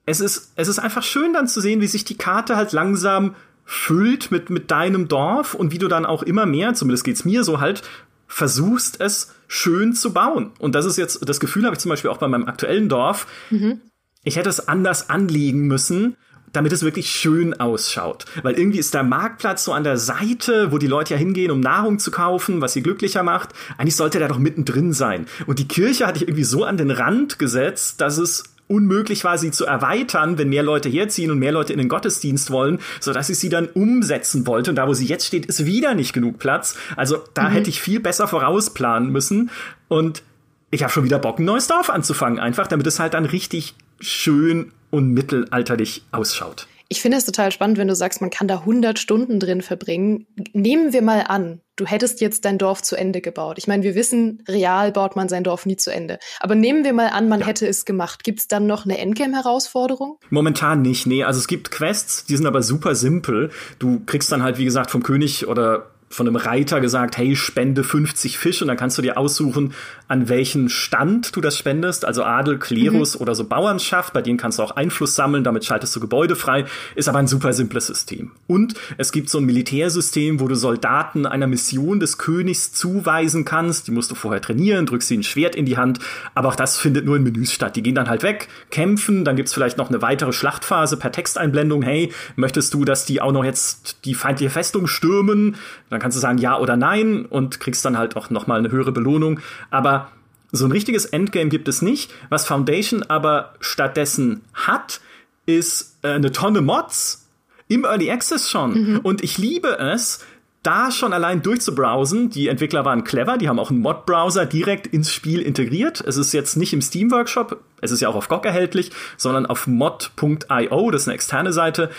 es 0.05 0.19
ist, 0.19 0.51
es 0.55 0.67
ist 0.67 0.79
einfach 0.79 1.03
schön 1.03 1.33
dann 1.33 1.47
zu 1.47 1.61
sehen, 1.61 1.81
wie 1.81 1.87
sich 1.87 2.05
die 2.05 2.17
Karte 2.17 2.55
halt 2.55 2.71
langsam 2.71 3.35
füllt 3.65 4.31
mit, 4.31 4.49
mit 4.49 4.71
deinem 4.71 5.07
Dorf 5.07 5.55
und 5.55 5.71
wie 5.71 5.79
du 5.79 5.87
dann 5.87 6.05
auch 6.05 6.23
immer 6.23 6.45
mehr, 6.45 6.75
zumindest 6.75 7.03
geht's 7.03 7.25
mir 7.25 7.43
so 7.43 7.59
halt, 7.59 7.81
versuchst 8.27 9.01
es 9.01 9.33
schön 9.47 9.93
zu 9.93 10.13
bauen. 10.13 10.51
Und 10.59 10.75
das 10.75 10.85
ist 10.85 10.97
jetzt, 10.97 11.27
das 11.27 11.39
Gefühl 11.39 11.65
habe 11.65 11.75
ich 11.75 11.79
zum 11.79 11.89
Beispiel 11.89 12.11
auch 12.11 12.17
bei 12.17 12.27
meinem 12.27 12.47
aktuellen 12.47 12.89
Dorf. 12.89 13.27
Mhm. 13.49 13.81
Ich 14.23 14.37
hätte 14.37 14.49
es 14.49 14.67
anders 14.67 15.09
anlegen 15.09 15.67
müssen, 15.67 16.15
damit 16.51 16.71
es 16.71 16.83
wirklich 16.83 17.11
schön 17.11 17.53
ausschaut. 17.59 18.25
Weil 18.43 18.57
irgendwie 18.57 18.79
ist 18.79 18.93
der 18.93 19.03
Marktplatz 19.03 19.65
so 19.65 19.73
an 19.73 19.83
der 19.83 19.97
Seite, 19.97 20.71
wo 20.71 20.77
die 20.77 20.87
Leute 20.87 21.13
ja 21.13 21.19
hingehen, 21.19 21.51
um 21.51 21.59
Nahrung 21.59 21.99
zu 21.99 22.11
kaufen, 22.11 22.61
was 22.61 22.73
sie 22.73 22.81
glücklicher 22.81 23.23
macht. 23.23 23.49
Eigentlich 23.77 23.95
sollte 23.95 24.19
der 24.19 24.27
doch 24.27 24.39
mittendrin 24.39 24.93
sein. 24.93 25.27
Und 25.47 25.59
die 25.59 25.67
Kirche 25.67 26.07
hatte 26.07 26.17
ich 26.17 26.23
irgendwie 26.23 26.43
so 26.43 26.63
an 26.63 26.77
den 26.77 26.91
Rand 26.91 27.39
gesetzt, 27.39 28.01
dass 28.01 28.17
es 28.17 28.54
unmöglich 28.67 29.23
war, 29.23 29.37
sie 29.37 29.51
zu 29.51 29.65
erweitern, 29.65 30.37
wenn 30.37 30.49
mehr 30.49 30.63
Leute 30.63 30.89
herziehen 30.89 31.31
und 31.31 31.39
mehr 31.39 31.51
Leute 31.51 31.73
in 31.73 31.79
den 31.79 31.89
Gottesdienst 31.89 32.51
wollen, 32.51 32.79
so 32.99 33.13
dass 33.13 33.29
ich 33.29 33.37
sie 33.37 33.49
dann 33.49 33.67
umsetzen 33.67 34.47
wollte. 34.47 34.71
Und 34.71 34.75
da, 34.77 34.87
wo 34.87 34.93
sie 34.93 35.05
jetzt 35.05 35.25
steht, 35.25 35.45
ist 35.45 35.65
wieder 35.65 35.93
nicht 35.93 36.13
genug 36.13 36.39
Platz. 36.39 36.77
Also 36.95 37.23
da 37.33 37.49
mhm. 37.49 37.53
hätte 37.53 37.69
ich 37.69 37.81
viel 37.81 37.99
besser 37.99 38.27
vorausplanen 38.27 39.11
müssen. 39.11 39.51
Und 39.87 40.23
ich 40.71 40.83
habe 40.83 40.91
schon 40.91 41.03
wieder 41.03 41.19
Bock, 41.19 41.39
ein 41.39 41.45
neues 41.45 41.67
Dorf 41.67 41.89
anzufangen, 41.89 42.39
einfach, 42.39 42.67
damit 42.67 42.87
es 42.87 42.99
halt 42.99 43.13
dann 43.13 43.25
richtig 43.25 43.75
schön 43.99 44.71
und 44.89 45.13
mittelalterlich 45.13 46.03
ausschaut. 46.11 46.67
Ich 46.95 47.01
finde 47.01 47.17
es 47.17 47.25
total 47.25 47.51
spannend, 47.51 47.77
wenn 47.77 47.89
du 47.89 47.95
sagst, 47.95 48.21
man 48.21 48.29
kann 48.29 48.47
da 48.47 48.59
100 48.59 48.97
Stunden 48.97 49.37
drin 49.37 49.61
verbringen. 49.61 50.27
Nehmen 50.53 50.93
wir 50.93 51.01
mal 51.01 51.25
an, 51.27 51.59
du 51.75 51.85
hättest 51.85 52.21
jetzt 52.21 52.45
dein 52.45 52.57
Dorf 52.57 52.81
zu 52.83 52.95
Ende 52.95 53.19
gebaut. 53.19 53.57
Ich 53.57 53.67
meine, 53.67 53.83
wir 53.83 53.95
wissen, 53.95 54.41
real 54.47 54.93
baut 54.93 55.17
man 55.17 55.27
sein 55.27 55.43
Dorf 55.43 55.65
nie 55.65 55.75
zu 55.75 55.91
Ende. 55.91 56.19
Aber 56.39 56.55
nehmen 56.55 56.85
wir 56.85 56.93
mal 56.93 57.09
an, 57.09 57.27
man 57.27 57.41
ja. 57.41 57.47
hätte 57.47 57.67
es 57.67 57.83
gemacht. 57.83 58.23
Gibt 58.23 58.39
es 58.39 58.47
dann 58.47 58.65
noch 58.65 58.85
eine 58.85 58.97
Endgame-Herausforderung? 58.97 60.19
Momentan 60.29 60.83
nicht, 60.83 61.05
nee. 61.05 61.25
Also 61.25 61.37
es 61.39 61.47
gibt 61.47 61.69
Quests, 61.69 62.23
die 62.27 62.37
sind 62.37 62.45
aber 62.45 62.63
super 62.63 62.95
simpel. 62.95 63.51
Du 63.77 63.99
kriegst 64.05 64.31
dann 64.31 64.41
halt, 64.41 64.57
wie 64.57 64.63
gesagt, 64.63 64.89
vom 64.89 65.03
König 65.03 65.49
oder 65.49 65.94
von 66.09 66.27
einem 66.27 66.35
Reiter 66.35 66.81
gesagt, 66.81 67.17
hey, 67.17 67.35
spende 67.35 67.83
50 67.83 68.37
Fisch 68.37 68.61
und 68.61 68.67
dann 68.67 68.77
kannst 68.77 68.97
du 68.97 69.01
dir 69.01 69.17
aussuchen, 69.17 69.73
an 70.07 70.29
welchen 70.29 70.69
Stand 70.69 71.35
du 71.35 71.41
das 71.41 71.57
spendest, 71.57 72.05
also 72.05 72.23
Adel, 72.23 72.59
Klerus 72.59 73.15
mhm. 73.15 73.21
oder 73.21 73.33
so 73.33 73.45
Bauernschaft, 73.45 74.13
bei 74.13 74.21
denen 74.21 74.37
kannst 74.37 74.59
du 74.59 74.63
auch 74.63 74.71
Einfluss 74.71 75.15
sammeln, 75.15 75.43
damit 75.43 75.65
schaltest 75.65 75.95
du 75.95 75.99
Gebäude 75.99 76.35
frei, 76.35 76.65
ist 76.93 77.09
aber 77.09 77.19
ein 77.19 77.27
super 77.27 77.53
simples 77.53 77.87
System. 77.87 78.31
Und 78.47 78.75
es 78.97 79.11
gibt 79.11 79.29
so 79.29 79.39
ein 79.39 79.45
Militärsystem, 79.45 80.39
wo 80.39 80.47
du 80.47 80.55
Soldaten 80.55 81.25
einer 81.25 81.47
Mission 81.47 81.99
des 81.99 82.19
Königs 82.19 82.71
zuweisen 82.71 83.43
kannst, 83.43 83.87
die 83.87 83.91
musst 83.91 84.11
du 84.11 84.15
vorher 84.15 84.41
trainieren, 84.41 84.85
drückst 84.85 85.09
ihnen 85.09 85.21
ein 85.21 85.23
Schwert 85.23 85.55
in 85.55 85.65
die 85.65 85.77
Hand, 85.77 85.99
aber 86.35 86.49
auch 86.49 86.55
das 86.55 86.77
findet 86.77 87.05
nur 87.05 87.15
in 87.17 87.23
Menüs 87.23 87.51
statt. 87.51 87.75
Die 87.75 87.81
gehen 87.81 87.95
dann 87.95 88.09
halt 88.09 88.21
weg, 88.21 88.47
kämpfen, 88.69 89.25
dann 89.25 89.35
gibt's 89.35 89.53
vielleicht 89.53 89.77
noch 89.77 89.89
eine 89.89 90.03
weitere 90.03 90.33
Schlachtphase 90.33 90.97
per 90.97 91.11
Texteinblendung, 91.11 91.81
hey, 91.81 92.13
möchtest 92.35 92.73
du, 92.75 92.85
dass 92.85 93.05
die 93.05 93.21
auch 93.21 93.31
noch 93.31 93.43
jetzt 93.43 94.05
die 94.05 94.13
feindliche 94.13 94.51
Festung 94.51 94.85
stürmen? 94.85 95.55
Dann 95.89 96.04
kannst 96.05 96.17
du 96.17 96.21
sagen 96.21 96.37
ja 96.37 96.59
oder 96.59 96.77
nein 96.77 97.25
und 97.25 97.59
kriegst 97.59 97.83
dann 97.83 97.97
halt 97.97 98.15
auch 98.15 98.29
noch 98.29 98.45
mal 98.45 98.59
eine 98.59 98.69
höhere 98.69 98.91
Belohnung. 98.91 99.39
Aber 99.71 100.09
so 100.51 100.65
ein 100.65 100.71
richtiges 100.71 101.05
Endgame 101.05 101.49
gibt 101.49 101.67
es 101.67 101.81
nicht. 101.81 102.13
Was 102.29 102.45
Foundation 102.45 103.01
aber 103.01 103.55
stattdessen 103.59 104.41
hat, 104.53 105.01
ist 105.47 105.97
äh, 106.03 106.09
eine 106.09 106.31
Tonne 106.31 106.61
Mods 106.61 107.27
im 107.69 107.85
Early 107.85 108.11
Access 108.11 108.51
schon. 108.51 108.73
Mhm. 108.91 108.99
Und 108.99 109.23
ich 109.23 109.39
liebe 109.39 109.79
es, 109.79 110.23
da 110.61 110.91
schon 110.91 111.11
allein 111.11 111.41
durchzubrowsen. 111.41 112.29
Die 112.29 112.49
Entwickler 112.49 112.85
waren 112.85 113.03
clever, 113.03 113.39
die 113.39 113.49
haben 113.49 113.57
auch 113.57 113.71
einen 113.71 113.79
Mod-Browser 113.79 114.45
direkt 114.45 114.85
ins 114.85 115.11
Spiel 115.11 115.41
integriert. 115.41 116.03
Es 116.05 116.17
ist 116.17 116.33
jetzt 116.33 116.55
nicht 116.55 116.71
im 116.71 116.83
Steam 116.83 117.09
Workshop, 117.09 117.63
es 117.81 117.89
ist 117.89 118.01
ja 118.01 118.09
auch 118.09 118.15
auf 118.15 118.27
GOG 118.27 118.45
erhältlich, 118.45 118.91
sondern 119.17 119.47
auf 119.47 119.65
mod.io, 119.65 120.91
das 120.91 121.01
ist 121.01 121.07
eine 121.07 121.15
externe 121.15 121.51
Seite. 121.51 121.89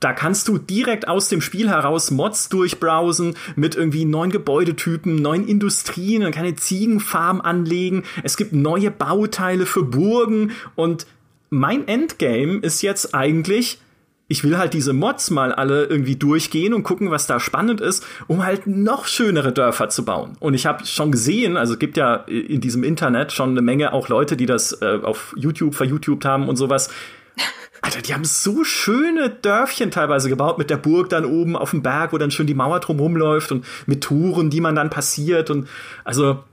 Da 0.00 0.14
kannst 0.14 0.48
du 0.48 0.56
direkt 0.56 1.08
aus 1.08 1.28
dem 1.28 1.42
Spiel 1.42 1.68
heraus 1.68 2.10
Mods 2.10 2.48
durchbrowsen 2.48 3.34
mit 3.54 3.74
irgendwie 3.74 4.06
neuen 4.06 4.30
Gebäudetypen, 4.30 5.16
neuen 5.16 5.46
Industrien, 5.46 6.22
man 6.22 6.32
kann 6.32 6.46
eine 6.46 6.56
Ziegenfarm 6.56 7.42
anlegen. 7.42 8.04
Es 8.22 8.38
gibt 8.38 8.54
neue 8.54 8.90
Bauteile 8.90 9.66
für 9.66 9.82
Burgen 9.82 10.52
und 10.74 11.06
mein 11.50 11.86
Endgame 11.86 12.60
ist 12.60 12.80
jetzt 12.80 13.14
eigentlich, 13.14 13.78
ich 14.26 14.42
will 14.42 14.56
halt 14.56 14.72
diese 14.72 14.94
Mods 14.94 15.30
mal 15.30 15.52
alle 15.52 15.84
irgendwie 15.84 16.16
durchgehen 16.16 16.72
und 16.72 16.84
gucken, 16.84 17.10
was 17.10 17.26
da 17.26 17.38
spannend 17.38 17.82
ist, 17.82 18.06
um 18.26 18.44
halt 18.44 18.66
noch 18.66 19.06
schönere 19.06 19.52
Dörfer 19.52 19.90
zu 19.90 20.04
bauen. 20.04 20.36
Und 20.40 20.54
ich 20.54 20.64
habe 20.64 20.86
schon 20.86 21.10
gesehen, 21.10 21.58
also 21.58 21.74
es 21.74 21.78
gibt 21.78 21.98
ja 21.98 22.14
in 22.26 22.60
diesem 22.62 22.84
Internet 22.84 23.32
schon 23.32 23.50
eine 23.50 23.62
Menge 23.62 23.92
auch 23.92 24.08
Leute, 24.08 24.36
die 24.36 24.46
das 24.46 24.80
äh, 24.80 25.00
auf 25.02 25.34
YouTube 25.36 25.74
verYouTubed 25.74 26.24
haben 26.24 26.48
und 26.48 26.56
sowas. 26.56 26.88
Alter, 27.82 28.02
die 28.02 28.12
haben 28.12 28.24
so 28.24 28.62
schöne 28.64 29.30
Dörfchen 29.30 29.90
teilweise 29.90 30.28
gebaut 30.28 30.58
mit 30.58 30.70
der 30.70 30.76
Burg 30.76 31.08
dann 31.08 31.24
oben 31.24 31.56
auf 31.56 31.70
dem 31.70 31.82
Berg, 31.82 32.12
wo 32.12 32.18
dann 32.18 32.30
schön 32.30 32.46
die 32.46 32.54
Mauer 32.54 32.80
drumherum 32.80 33.16
läuft 33.16 33.52
und 33.52 33.64
mit 33.86 34.02
Touren, 34.02 34.50
die 34.50 34.60
man 34.60 34.74
dann 34.74 34.90
passiert 34.90 35.50
und 35.50 35.68
also 36.04 36.44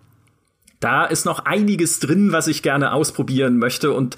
da 0.79 1.05
ist 1.05 1.25
noch 1.25 1.46
einiges 1.46 2.00
drin, 2.00 2.31
was 2.31 2.48
ich 2.48 2.63
gerne 2.63 2.93
ausprobieren 2.93 3.57
möchte 3.57 3.91
und 3.91 4.15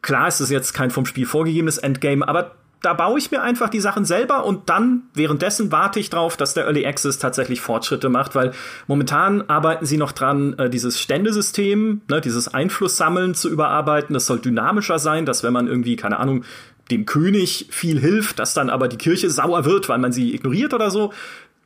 klar 0.00 0.28
ist 0.28 0.40
es 0.40 0.50
jetzt 0.50 0.72
kein 0.72 0.90
vom 0.90 1.06
Spiel 1.06 1.26
vorgegebenes 1.26 1.78
Endgame, 1.78 2.26
aber 2.26 2.54
da 2.80 2.94
baue 2.94 3.18
ich 3.18 3.30
mir 3.30 3.42
einfach 3.42 3.68
die 3.68 3.80
Sachen 3.80 4.04
selber 4.04 4.44
und 4.44 4.68
dann 4.68 5.02
währenddessen 5.14 5.72
warte 5.72 5.98
ich 5.98 6.10
drauf, 6.10 6.36
dass 6.36 6.54
der 6.54 6.64
Early 6.64 6.86
Access 6.86 7.18
tatsächlich 7.18 7.60
Fortschritte 7.60 8.08
macht, 8.08 8.34
weil 8.34 8.52
momentan 8.86 9.42
arbeiten 9.48 9.84
sie 9.84 9.96
noch 9.96 10.12
dran, 10.12 10.56
äh, 10.58 10.70
dieses 10.70 11.00
Ständesystem, 11.00 12.02
ne, 12.08 12.20
dieses 12.20 12.52
Einflusssammeln 12.52 13.34
zu 13.34 13.48
überarbeiten. 13.48 14.14
Das 14.14 14.26
soll 14.26 14.38
dynamischer 14.38 14.98
sein, 14.98 15.26
dass 15.26 15.42
wenn 15.42 15.52
man 15.52 15.66
irgendwie, 15.66 15.96
keine 15.96 16.18
Ahnung, 16.18 16.44
dem 16.90 17.04
König 17.04 17.66
viel 17.70 17.98
hilft, 17.98 18.38
dass 18.38 18.54
dann 18.54 18.70
aber 18.70 18.88
die 18.88 18.96
Kirche 18.96 19.28
sauer 19.28 19.64
wird, 19.64 19.88
weil 19.88 19.98
man 19.98 20.12
sie 20.12 20.34
ignoriert 20.34 20.72
oder 20.72 20.90
so. 20.90 21.12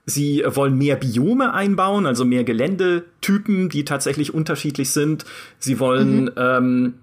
Sie 0.05 0.43
wollen 0.45 0.77
mehr 0.77 0.97
Biome 0.97 1.55
einbauen, 1.55 2.07
also 2.07 2.25
mehr 2.25 2.43
Geländetypen, 2.43 3.69
die 3.69 3.85
tatsächlich 3.85 4.35
unterschiedlich 4.35 4.91
sind. 4.91 5.25
Sie 5.61 5.79
wollen 5.79 6.25
mhm. 6.25 6.31
ähm, 6.37 6.95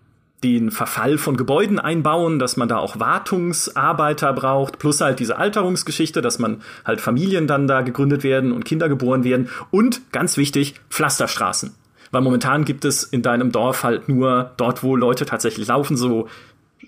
den 0.43 0.71
Verfall 0.71 1.17
von 1.17 1.35
Gebäuden 1.37 1.79
einbauen, 1.79 2.39
dass 2.39 2.55
man 2.55 2.69
da 2.69 2.77
auch 2.77 2.99
Wartungsarbeiter 2.99 4.33
braucht, 4.33 4.79
plus 4.79 5.01
halt 5.01 5.19
diese 5.19 5.37
Alterungsgeschichte, 5.37 6.21
dass 6.21 6.39
man 6.39 6.61
halt 6.85 7.01
Familien 7.01 7.47
dann 7.47 7.67
da 7.67 7.81
gegründet 7.81 8.23
werden 8.23 8.51
und 8.51 8.65
Kinder 8.65 8.87
geboren 8.87 9.23
werden 9.23 9.49
und 9.71 10.11
ganz 10.11 10.37
wichtig, 10.37 10.75
Pflasterstraßen. 10.89 11.75
Weil 12.11 12.21
momentan 12.21 12.65
gibt 12.65 12.85
es 12.85 13.03
in 13.03 13.21
deinem 13.21 13.51
Dorf 13.51 13.83
halt 13.83 14.09
nur 14.09 14.51
dort, 14.57 14.83
wo 14.83 14.95
Leute 14.95 15.25
tatsächlich 15.25 15.67
laufen, 15.67 15.97
so 15.97 16.27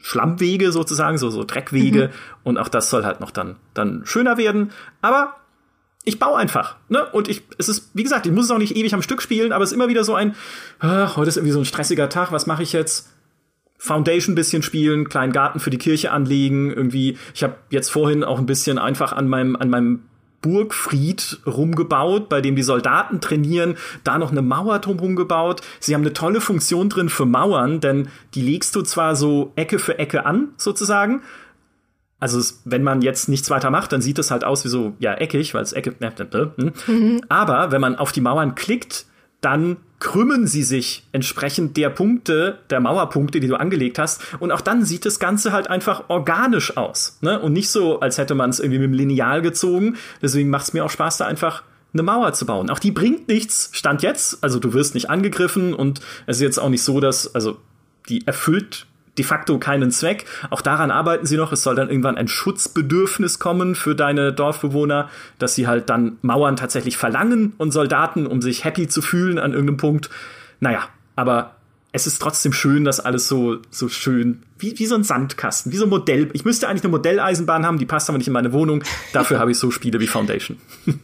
Schlammwege 0.02 0.72
sozusagen, 0.72 1.18
so, 1.18 1.30
so 1.30 1.44
Dreckwege. 1.44 2.08
Mhm. 2.08 2.12
Und 2.44 2.58
auch 2.58 2.70
das 2.70 2.90
soll 2.90 3.06
halt 3.06 3.20
noch 3.20 3.32
dann, 3.32 3.58
dann 3.74 4.02
schöner 4.06 4.38
werden. 4.38 4.72
Aber 5.02 5.36
ich 6.04 6.18
baue 6.18 6.38
einfach, 6.38 6.78
ne? 6.90 7.06
Und 7.12 7.28
ich, 7.28 7.44
es 7.60 7.70
ist, 7.70 7.92
wie 7.94 8.02
gesagt, 8.02 8.26
ich 8.26 8.32
muss 8.32 8.46
es 8.46 8.52
auch 8.52 8.58
nicht 8.58 8.76
ewig 8.76 8.94
am 8.96 9.04
Stück 9.04 9.22
spielen, 9.22 9.52
aber 9.52 9.64
es 9.64 9.72
ist 9.72 9.76
immer 9.76 9.88
wieder 9.88 10.04
so 10.04 10.16
ein, 10.16 10.32
äh, 10.82 11.08
heute 11.16 11.30
ist 11.30 11.38
irgendwie 11.38 11.54
so 11.54 11.60
ein 11.60 11.66
stressiger 11.66 12.10
Tag, 12.10 12.32
was 12.32 12.48
mache 12.48 12.64
ich 12.64 12.74
jetzt? 12.74 13.12
Foundation 13.84 14.36
bisschen 14.36 14.62
spielen, 14.62 15.10
kleinen 15.10 15.34
Garten 15.34 15.60
für 15.60 15.72
die 15.72 15.80
Kirche 15.80 16.12
anlegen, 16.12 16.70
irgendwie. 16.70 17.18
Ich 17.34 17.42
habe 17.42 17.56
jetzt 17.72 17.90
vorhin 17.90 18.24
auch 18.24 18.38
ein 18.38 18.46
bisschen 18.46 18.78
einfach 18.78 19.12
an 19.12 19.28
meinem 19.28 19.56
an 19.56 19.72
meinem 19.72 20.04
Burgfried 20.44 21.40
rumgebaut, 21.48 22.30
bei 22.30 22.42
dem 22.42 22.56
die 22.56 22.62
Soldaten 22.62 23.22
trainieren, 23.22 23.78
da 24.04 24.20
noch 24.20 24.30
eine 24.30 24.44
Mauer 24.44 24.78
drumherum 24.78 25.16
gebaut. 25.16 25.62
Sie 25.80 25.96
haben 25.96 26.02
eine 26.02 26.14
tolle 26.14 26.42
Funktion 26.42 26.90
drin 26.90 27.10
für 27.10 27.26
Mauern, 27.26 27.80
denn 27.80 28.10
die 28.36 28.44
legst 28.44 28.76
du 28.76 28.84
zwar 28.84 29.16
so 29.16 29.52
Ecke 29.56 29.80
für 29.80 29.98
Ecke 29.98 30.28
an, 30.28 30.50
sozusagen. 30.58 31.24
Also 32.20 32.40
wenn 32.66 32.84
man 32.84 33.02
jetzt 33.02 33.30
nichts 33.30 33.50
weiter 33.50 33.72
macht, 33.72 33.92
dann 33.94 34.04
sieht 34.04 34.20
es 34.20 34.30
halt 34.30 34.44
aus 34.44 34.64
wie 34.64 34.70
so, 34.70 34.94
ja, 35.00 35.16
eckig, 35.16 35.56
weil 35.56 35.64
es 35.64 35.74
Ecke. 35.74 35.96
Äh, 36.00 36.06
äh, 36.06 36.28
äh, 36.38 36.92
mhm. 36.92 37.22
Aber 37.30 37.72
wenn 37.72 37.82
man 37.82 37.96
auf 37.96 38.12
die 38.12 38.22
Mauern 38.22 38.54
klickt, 38.54 39.08
dann 39.42 39.78
krümmen 40.00 40.48
sie 40.48 40.64
sich 40.64 41.04
entsprechend 41.12 41.78
der 41.78 41.90
Punkte, 41.90 42.60
der 42.70 42.80
Mauerpunkte, 42.80 43.40
die 43.40 43.48
du 43.48 43.56
angelegt 43.56 44.00
hast. 44.00 44.22
Und 44.40 44.52
auch 44.52 44.62
dann 44.62 44.86
sieht 44.86 45.06
das 45.06 45.20
Ganze 45.20 45.52
halt 45.52 45.68
einfach 45.68 46.06
organisch 46.10 46.78
aus. 46.78 47.18
Ne? 47.22 47.40
Und 47.40 47.54
nicht 47.54 47.70
so, 47.70 48.00
als 48.00 48.18
hätte 48.18 48.36
man 48.36 48.50
es 48.50 48.60
irgendwie 48.60 48.80
mit 48.80 48.90
dem 48.90 48.94
Lineal 48.94 49.42
gezogen. 49.42 49.98
Deswegen 50.22 50.50
macht 50.50 50.66
es 50.66 50.74
mir 50.74 50.86
auch 50.86 50.90
Spaß, 50.90 51.18
da 51.18 51.26
einfach 51.26 51.64
eine 51.94 52.04
Mauer 52.04 52.34
zu 52.34 52.46
bauen. 52.46 52.70
Auch 52.70 52.80
die 52.80 52.92
bringt 52.92 53.28
nichts, 53.28 53.70
stand 53.74 54.02
jetzt. 54.02 54.44
Also 54.44 54.60
du 54.60 54.74
wirst 54.74 54.94
nicht 54.96 55.10
angegriffen 55.10 55.74
und 55.74 56.00
es 56.26 56.38
ist 56.38 56.42
jetzt 56.42 56.60
auch 56.60 56.70
nicht 56.70 56.84
so, 56.84 57.00
dass, 57.00 57.36
also 57.36 57.58
die 58.10 58.26
erfüllt 58.26 58.88
de 59.18 59.26
facto 59.26 59.60
keinen 59.60 59.92
Zweck. 59.92 60.26
Auch 60.50 60.62
daran 60.62 60.92
arbeiten 60.92 61.26
sie 61.26 61.38
noch. 61.38 61.52
Es 61.52 61.64
soll 61.64 61.76
dann 61.76 61.90
irgendwann 61.90 62.18
ein 62.18 62.28
Schutzbedürfnis 62.28 63.40
kommen 63.40 63.76
für 63.76 63.96
deine 63.96 64.34
Dorfbewohner, 64.34 65.10
dass 65.40 65.56
sie 65.56 65.68
halt 65.68 65.90
dann 65.90 66.18
Mauern 66.22 66.56
tatsächlich 66.56 66.98
verlangen 66.98 67.54
und 67.58 67.72
Soldaten, 67.72 68.26
um 68.26 68.42
sich 68.42 68.64
happy 68.64 68.88
zu 68.88 69.02
fühlen 69.02 69.38
an 69.38 69.52
irgendeinem 69.52 69.78
Punkt. 69.78 70.10
Naja, 70.60 70.88
aber 71.16 71.56
es 71.92 72.08
ist 72.08 72.22
trotzdem 72.22 72.54
schön, 72.54 72.86
dass 72.86 73.02
alles 73.02 73.28
so, 73.28 73.58
so 73.70 73.90
schön, 73.90 74.44
wie, 74.58 74.80
wie 74.80 74.86
so 74.86 74.96
ein 74.96 75.04
Sandkasten, 75.04 75.74
wie 75.74 75.78
so 75.78 75.86
ein 75.86 75.90
Modell. 75.90 76.30
Ich 76.34 76.46
müsste 76.46 76.70
eigentlich 76.70 76.84
eine 76.84 76.92
Modelleisenbahn 76.92 77.66
haben, 77.66 77.80
die 77.80 77.86
passt 77.86 78.08
aber 78.08 78.18
nicht 78.18 78.28
in 78.28 78.34
meine 78.34 78.54
Wohnung. 78.54 78.84
Dafür 79.12 79.40
habe 79.40 79.52
ich 79.52 79.60
so 79.60 79.72
Spiele 79.72 80.00
wie 80.00 80.08
Foundation. 80.08 80.58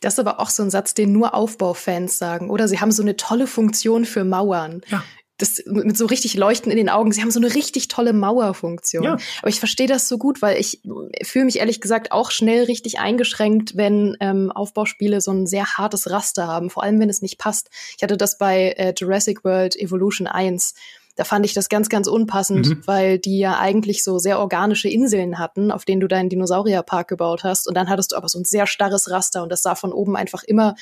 Das 0.00 0.14
ist 0.14 0.18
aber 0.18 0.38
auch 0.38 0.50
so 0.50 0.62
ein 0.62 0.68
Satz, 0.68 0.92
den 0.92 1.12
nur 1.12 1.34
Aufbaufans 1.34 2.18
sagen. 2.18 2.50
Oder 2.50 2.68
sie 2.68 2.78
haben 2.78 2.92
so 2.92 3.02
eine 3.02 3.16
tolle 3.16 3.46
Funktion 3.46 4.04
für 4.04 4.22
Mauern. 4.22 4.82
Ja 4.88 5.02
das 5.38 5.62
mit 5.66 5.96
so 5.96 6.06
richtig 6.06 6.34
Leuchten 6.34 6.70
in 6.70 6.76
den 6.76 6.88
Augen. 6.88 7.10
Sie 7.10 7.20
haben 7.20 7.32
so 7.32 7.40
eine 7.40 7.52
richtig 7.54 7.88
tolle 7.88 8.12
Mauerfunktion. 8.12 9.02
Ja. 9.02 9.16
Aber 9.40 9.48
ich 9.48 9.58
verstehe 9.58 9.88
das 9.88 10.08
so 10.08 10.16
gut, 10.16 10.42
weil 10.42 10.60
ich 10.60 10.80
fühle 11.22 11.46
mich 11.46 11.58
ehrlich 11.58 11.80
gesagt 11.80 12.12
auch 12.12 12.30
schnell 12.30 12.64
richtig 12.64 13.00
eingeschränkt, 13.00 13.76
wenn 13.76 14.16
ähm, 14.20 14.52
Aufbauspiele 14.52 15.20
so 15.20 15.32
ein 15.32 15.46
sehr 15.46 15.76
hartes 15.76 16.08
Raster 16.08 16.46
haben, 16.46 16.70
vor 16.70 16.84
allem 16.84 17.00
wenn 17.00 17.10
es 17.10 17.20
nicht 17.20 17.38
passt. 17.38 17.70
Ich 17.96 18.02
hatte 18.02 18.16
das 18.16 18.38
bei 18.38 18.74
äh, 18.76 18.94
Jurassic 18.96 19.44
World 19.44 19.74
Evolution 19.74 20.28
1. 20.28 20.74
Da 21.16 21.24
fand 21.24 21.46
ich 21.46 21.54
das 21.54 21.68
ganz, 21.68 21.88
ganz 21.88 22.06
unpassend, 22.08 22.68
mhm. 22.68 22.82
weil 22.86 23.18
die 23.18 23.38
ja 23.38 23.58
eigentlich 23.58 24.02
so 24.04 24.18
sehr 24.18 24.38
organische 24.38 24.88
Inseln 24.88 25.38
hatten, 25.38 25.70
auf 25.70 25.84
denen 25.84 26.00
du 26.00 26.08
deinen 26.08 26.28
Dinosaurierpark 26.28 27.08
gebaut 27.08 27.44
hast. 27.44 27.68
Und 27.68 27.76
dann 27.76 27.88
hattest 27.88 28.12
du 28.12 28.16
aber 28.16 28.28
so 28.28 28.38
ein 28.38 28.44
sehr 28.44 28.66
starres 28.66 29.10
Raster 29.10 29.42
und 29.42 29.50
das 29.50 29.62
sah 29.62 29.74
von 29.74 29.92
oben 29.92 30.16
einfach 30.16 30.44
immer 30.44 30.74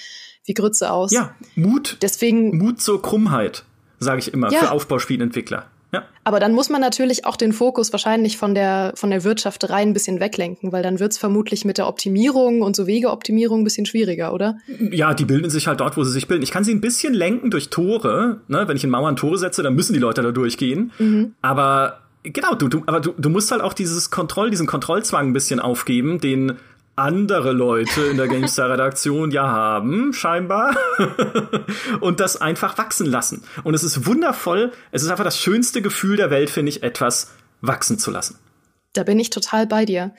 wie 0.44 0.54
Grütze 0.54 0.90
aus. 0.90 1.12
Ja, 1.12 1.34
Mut. 1.54 1.98
Deswegen. 2.02 2.56
Mut 2.56 2.80
zur 2.80 3.00
Krummheit 3.00 3.64
sage 4.02 4.18
ich 4.20 4.32
immer, 4.32 4.50
ja. 4.50 4.60
für 4.60 4.70
Aufbauspielentwickler. 4.70 5.66
Ja. 5.92 6.04
Aber 6.24 6.40
dann 6.40 6.52
muss 6.52 6.70
man 6.70 6.80
natürlich 6.80 7.26
auch 7.26 7.36
den 7.36 7.52
Fokus 7.52 7.92
wahrscheinlich 7.92 8.38
von 8.38 8.54
der, 8.54 8.92
von 8.96 9.10
der 9.10 9.24
Wirtschaft 9.24 9.68
rein 9.68 9.88
ein 9.88 9.92
bisschen 9.92 10.20
weglenken, 10.20 10.72
weil 10.72 10.82
dann 10.82 11.00
wird 11.00 11.12
es 11.12 11.18
vermutlich 11.18 11.66
mit 11.66 11.76
der 11.76 11.86
Optimierung 11.86 12.62
und 12.62 12.74
so 12.74 12.86
Wegeoptimierung 12.86 13.60
ein 13.60 13.64
bisschen 13.64 13.84
schwieriger, 13.84 14.32
oder? 14.32 14.56
Ja, 14.90 15.12
die 15.12 15.26
bilden 15.26 15.50
sich 15.50 15.66
halt 15.66 15.80
dort, 15.80 15.98
wo 15.98 16.04
sie 16.04 16.12
sich 16.12 16.28
bilden. 16.28 16.42
Ich 16.42 16.50
kann 16.50 16.64
sie 16.64 16.72
ein 16.72 16.80
bisschen 16.80 17.12
lenken 17.12 17.50
durch 17.50 17.68
Tore. 17.68 18.40
Ne? 18.48 18.66
Wenn 18.66 18.76
ich 18.76 18.84
in 18.84 18.90
Mauern 18.90 19.16
Tore 19.16 19.36
setze, 19.36 19.62
dann 19.62 19.74
müssen 19.74 19.92
die 19.92 19.98
Leute 19.98 20.22
da 20.22 20.32
durchgehen. 20.32 20.92
Mhm. 20.98 21.34
Aber 21.42 21.98
genau, 22.22 22.54
du, 22.54 22.68
du, 22.68 22.82
aber 22.86 23.00
du, 23.00 23.12
du 23.18 23.28
musst 23.28 23.50
halt 23.50 23.60
auch 23.60 23.74
dieses 23.74 24.10
Kontroll, 24.10 24.50
diesen 24.50 24.66
Kontrollzwang 24.66 25.28
ein 25.28 25.32
bisschen 25.34 25.60
aufgeben, 25.60 26.20
den 26.20 26.54
andere 26.96 27.52
Leute 27.52 28.02
in 28.02 28.16
der 28.16 28.28
GameStar-Redaktion 28.28 29.30
ja 29.30 29.48
haben, 29.48 30.12
scheinbar, 30.12 30.76
und 32.00 32.20
das 32.20 32.40
einfach 32.40 32.76
wachsen 32.78 33.06
lassen. 33.06 33.44
Und 33.64 33.74
es 33.74 33.82
ist 33.82 34.06
wundervoll, 34.06 34.72
es 34.90 35.02
ist 35.02 35.10
einfach 35.10 35.24
das 35.24 35.38
schönste 35.38 35.82
Gefühl 35.82 36.16
der 36.16 36.30
Welt, 36.30 36.50
finde 36.50 36.70
ich, 36.70 36.82
etwas 36.82 37.32
wachsen 37.60 37.98
zu 37.98 38.10
lassen. 38.10 38.38
Da 38.92 39.04
bin 39.04 39.18
ich 39.18 39.30
total 39.30 39.66
bei 39.66 39.86
dir. 39.86 40.14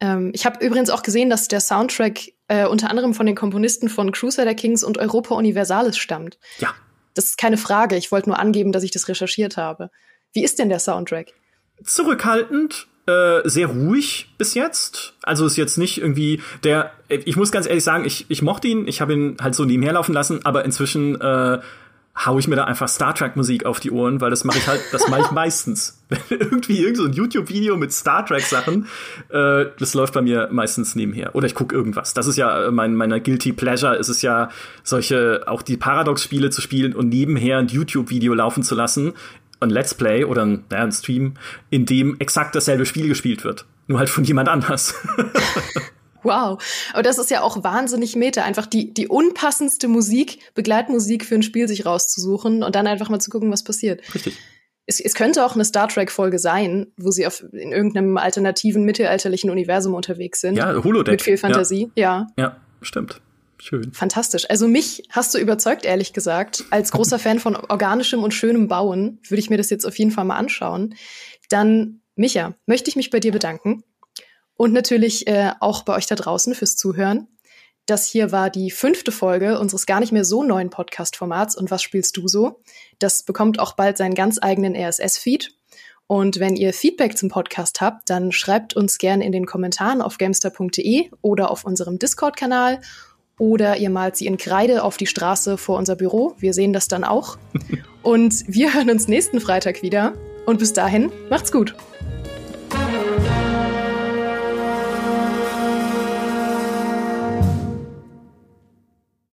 Ähm, 0.00 0.30
ich 0.34 0.44
habe 0.44 0.64
übrigens 0.64 0.90
auch 0.90 1.02
gesehen, 1.02 1.30
dass 1.30 1.48
der 1.48 1.60
Soundtrack 1.60 2.32
äh, 2.48 2.66
unter 2.66 2.90
anderem 2.90 3.14
von 3.14 3.26
den 3.26 3.34
Komponisten 3.36 3.88
von 3.88 4.12
Crusader 4.12 4.54
Kings 4.54 4.84
und 4.84 4.98
Europa 4.98 5.34
Universalis 5.34 5.96
stammt. 5.96 6.38
Ja. 6.58 6.74
Das 7.14 7.26
ist 7.26 7.38
keine 7.38 7.56
Frage. 7.56 7.96
Ich 7.96 8.12
wollte 8.12 8.28
nur 8.28 8.38
angeben, 8.38 8.72
dass 8.72 8.82
ich 8.82 8.90
das 8.90 9.08
recherchiert 9.08 9.56
habe. 9.56 9.90
Wie 10.32 10.44
ist 10.44 10.58
denn 10.58 10.68
der 10.68 10.78
Soundtrack? 10.78 11.32
Zurückhaltend, 11.82 12.88
äh, 13.10 13.48
sehr 13.48 13.66
ruhig 13.66 14.32
bis 14.38 14.54
jetzt. 14.54 15.14
Also 15.22 15.46
ist 15.46 15.56
jetzt 15.56 15.78
nicht 15.78 16.00
irgendwie 16.00 16.40
der. 16.64 16.92
Ich 17.08 17.36
muss 17.36 17.50
ganz 17.50 17.66
ehrlich 17.66 17.84
sagen, 17.84 18.04
ich, 18.04 18.26
ich 18.28 18.42
mochte 18.42 18.68
ihn. 18.68 18.86
Ich 18.86 19.00
habe 19.00 19.12
ihn 19.12 19.36
halt 19.40 19.54
so 19.54 19.64
nebenher 19.64 19.94
laufen 19.94 20.12
lassen, 20.12 20.44
aber 20.44 20.64
inzwischen 20.64 21.20
äh, 21.20 21.58
hau 22.26 22.38
ich 22.38 22.48
mir 22.48 22.56
da 22.56 22.64
einfach 22.64 22.88
Star 22.88 23.14
Trek 23.14 23.36
Musik 23.36 23.64
auf 23.64 23.80
die 23.80 23.90
Ohren, 23.90 24.20
weil 24.20 24.30
das 24.30 24.44
mache 24.44 24.58
ich 24.58 24.66
halt, 24.66 24.80
das 24.92 25.08
mache 25.08 25.22
ich 25.22 25.30
meistens. 25.30 26.02
Irgendwie 26.28 26.80
irgend 26.80 26.96
so 26.96 27.04
ein 27.04 27.12
YouTube 27.12 27.48
Video 27.48 27.76
mit 27.76 27.92
Star 27.92 28.26
Trek 28.26 28.42
Sachen, 28.42 28.86
äh, 29.30 29.66
das 29.78 29.94
läuft 29.94 30.14
bei 30.14 30.22
mir 30.22 30.48
meistens 30.50 30.96
nebenher. 30.96 31.34
Oder 31.34 31.46
ich 31.46 31.54
gucke 31.54 31.74
irgendwas. 31.74 32.14
Das 32.14 32.26
ist 32.26 32.36
ja 32.36 32.70
mein 32.70 32.94
meiner 32.94 33.20
guilty 33.20 33.52
pleasure 33.52 33.96
ist 33.96 34.08
es 34.08 34.22
ja 34.22 34.50
solche 34.82 35.44
auch 35.46 35.62
die 35.62 35.76
Paradox 35.76 36.22
Spiele 36.22 36.50
zu 36.50 36.60
spielen 36.60 36.94
und 36.94 37.08
nebenher 37.08 37.58
ein 37.58 37.68
YouTube 37.68 38.10
Video 38.10 38.34
laufen 38.34 38.62
zu 38.62 38.74
lassen, 38.74 39.14
ein 39.60 39.70
Let's 39.70 39.94
Play 39.94 40.24
oder 40.24 40.44
ein, 40.44 40.64
ja, 40.70 40.82
ein 40.82 40.92
Stream, 40.92 41.34
in 41.70 41.86
dem 41.86 42.18
exakt 42.18 42.54
dasselbe 42.54 42.86
Spiel 42.86 43.08
gespielt 43.08 43.44
wird, 43.44 43.66
nur 43.86 43.98
halt 43.98 44.10
von 44.10 44.24
jemand 44.24 44.48
anders. 44.48 44.94
Wow. 46.22 46.62
Aber 46.92 47.02
das 47.02 47.18
ist 47.18 47.30
ja 47.30 47.40
auch 47.42 47.62
wahnsinnig 47.64 48.16
meta, 48.16 48.42
einfach 48.44 48.66
die, 48.66 48.92
die 48.92 49.08
unpassendste 49.08 49.88
Musik, 49.88 50.38
Begleitmusik 50.54 51.24
für 51.24 51.34
ein 51.34 51.42
Spiel 51.42 51.68
sich 51.68 51.86
rauszusuchen 51.86 52.62
und 52.62 52.74
dann 52.74 52.86
einfach 52.86 53.08
mal 53.08 53.20
zu 53.20 53.30
gucken, 53.30 53.50
was 53.50 53.64
passiert. 53.64 54.02
Richtig. 54.14 54.36
Es, 54.86 55.00
es 55.00 55.14
könnte 55.14 55.44
auch 55.44 55.54
eine 55.54 55.64
Star 55.64 55.88
Trek-Folge 55.88 56.38
sein, 56.38 56.88
wo 56.96 57.10
sie 57.10 57.26
auf, 57.26 57.42
in 57.52 57.72
irgendeinem 57.72 58.16
alternativen 58.16 58.84
mittelalterlichen 58.84 59.50
Universum 59.50 59.94
unterwegs 59.94 60.40
sind. 60.40 60.56
Ja, 60.56 60.82
Holodeck. 60.82 61.12
Mit 61.12 61.22
viel 61.22 61.36
Fantasie, 61.38 61.90
ja. 61.94 62.26
Ja, 62.36 62.44
ja 62.44 62.56
stimmt. 62.82 63.20
Schön. 63.60 63.92
Fantastisch. 63.92 64.48
Also 64.48 64.66
mich 64.68 65.02
hast 65.10 65.34
du 65.34 65.38
überzeugt, 65.38 65.84
ehrlich 65.84 66.12
gesagt. 66.12 66.64
Als 66.70 66.92
großer 66.92 67.18
Fan 67.20 67.38
von 67.38 67.56
organischem 67.56 68.22
und 68.22 68.32
schönem 68.32 68.68
Bauen 68.68 69.20
würde 69.28 69.40
ich 69.40 69.50
mir 69.50 69.58
das 69.58 69.70
jetzt 69.70 69.86
auf 69.86 69.98
jeden 69.98 70.10
Fall 70.10 70.24
mal 70.24 70.36
anschauen. 70.36 70.94
Dann, 71.48 72.00
Micha, 72.14 72.54
möchte 72.66 72.88
ich 72.88 72.96
mich 72.96 73.10
bei 73.10 73.20
dir 73.20 73.32
bedanken. 73.32 73.82
Und 74.54 74.72
natürlich 74.72 75.26
äh, 75.26 75.52
auch 75.60 75.82
bei 75.82 75.94
euch 75.94 76.06
da 76.06 76.14
draußen 76.14 76.54
fürs 76.54 76.76
Zuhören. 76.76 77.28
Das 77.86 78.06
hier 78.06 78.30
war 78.30 78.50
die 78.50 78.70
fünfte 78.70 79.10
Folge 79.10 79.58
unseres 79.58 79.86
gar 79.86 80.00
nicht 80.00 80.12
mehr 80.12 80.24
so 80.24 80.42
neuen 80.42 80.70
Podcast-Formats. 80.70 81.56
Und 81.56 81.70
was 81.70 81.82
spielst 81.82 82.16
du 82.16 82.28
so? 82.28 82.62
Das 82.98 83.24
bekommt 83.24 83.58
auch 83.58 83.72
bald 83.72 83.96
seinen 83.96 84.14
ganz 84.14 84.38
eigenen 84.40 84.76
RSS-Feed. 84.76 85.50
Und 86.06 86.40
wenn 86.40 86.56
ihr 86.56 86.72
Feedback 86.72 87.16
zum 87.16 87.28
Podcast 87.28 87.80
habt, 87.80 88.10
dann 88.10 88.32
schreibt 88.32 88.74
uns 88.74 88.98
gerne 88.98 89.24
in 89.24 89.32
den 89.32 89.46
Kommentaren 89.46 90.02
auf 90.02 90.18
gamester.de 90.18 91.10
oder 91.22 91.50
auf 91.50 91.64
unserem 91.64 91.98
Discord-Kanal 91.98 92.80
oder 93.40 93.78
ihr 93.78 93.88
malt 93.88 94.16
sie 94.16 94.26
in 94.26 94.36
Kreide 94.36 94.84
auf 94.84 94.98
die 94.98 95.06
Straße 95.06 95.56
vor 95.56 95.78
unser 95.78 95.96
Büro. 95.96 96.34
Wir 96.38 96.52
sehen 96.52 96.74
das 96.74 96.88
dann 96.88 97.04
auch. 97.04 97.38
Und 98.02 98.44
wir 98.46 98.74
hören 98.74 98.90
uns 98.90 99.08
nächsten 99.08 99.40
Freitag 99.40 99.82
wieder. 99.82 100.12
Und 100.44 100.58
bis 100.58 100.74
dahin, 100.74 101.10
macht's 101.30 101.50
gut. 101.50 101.74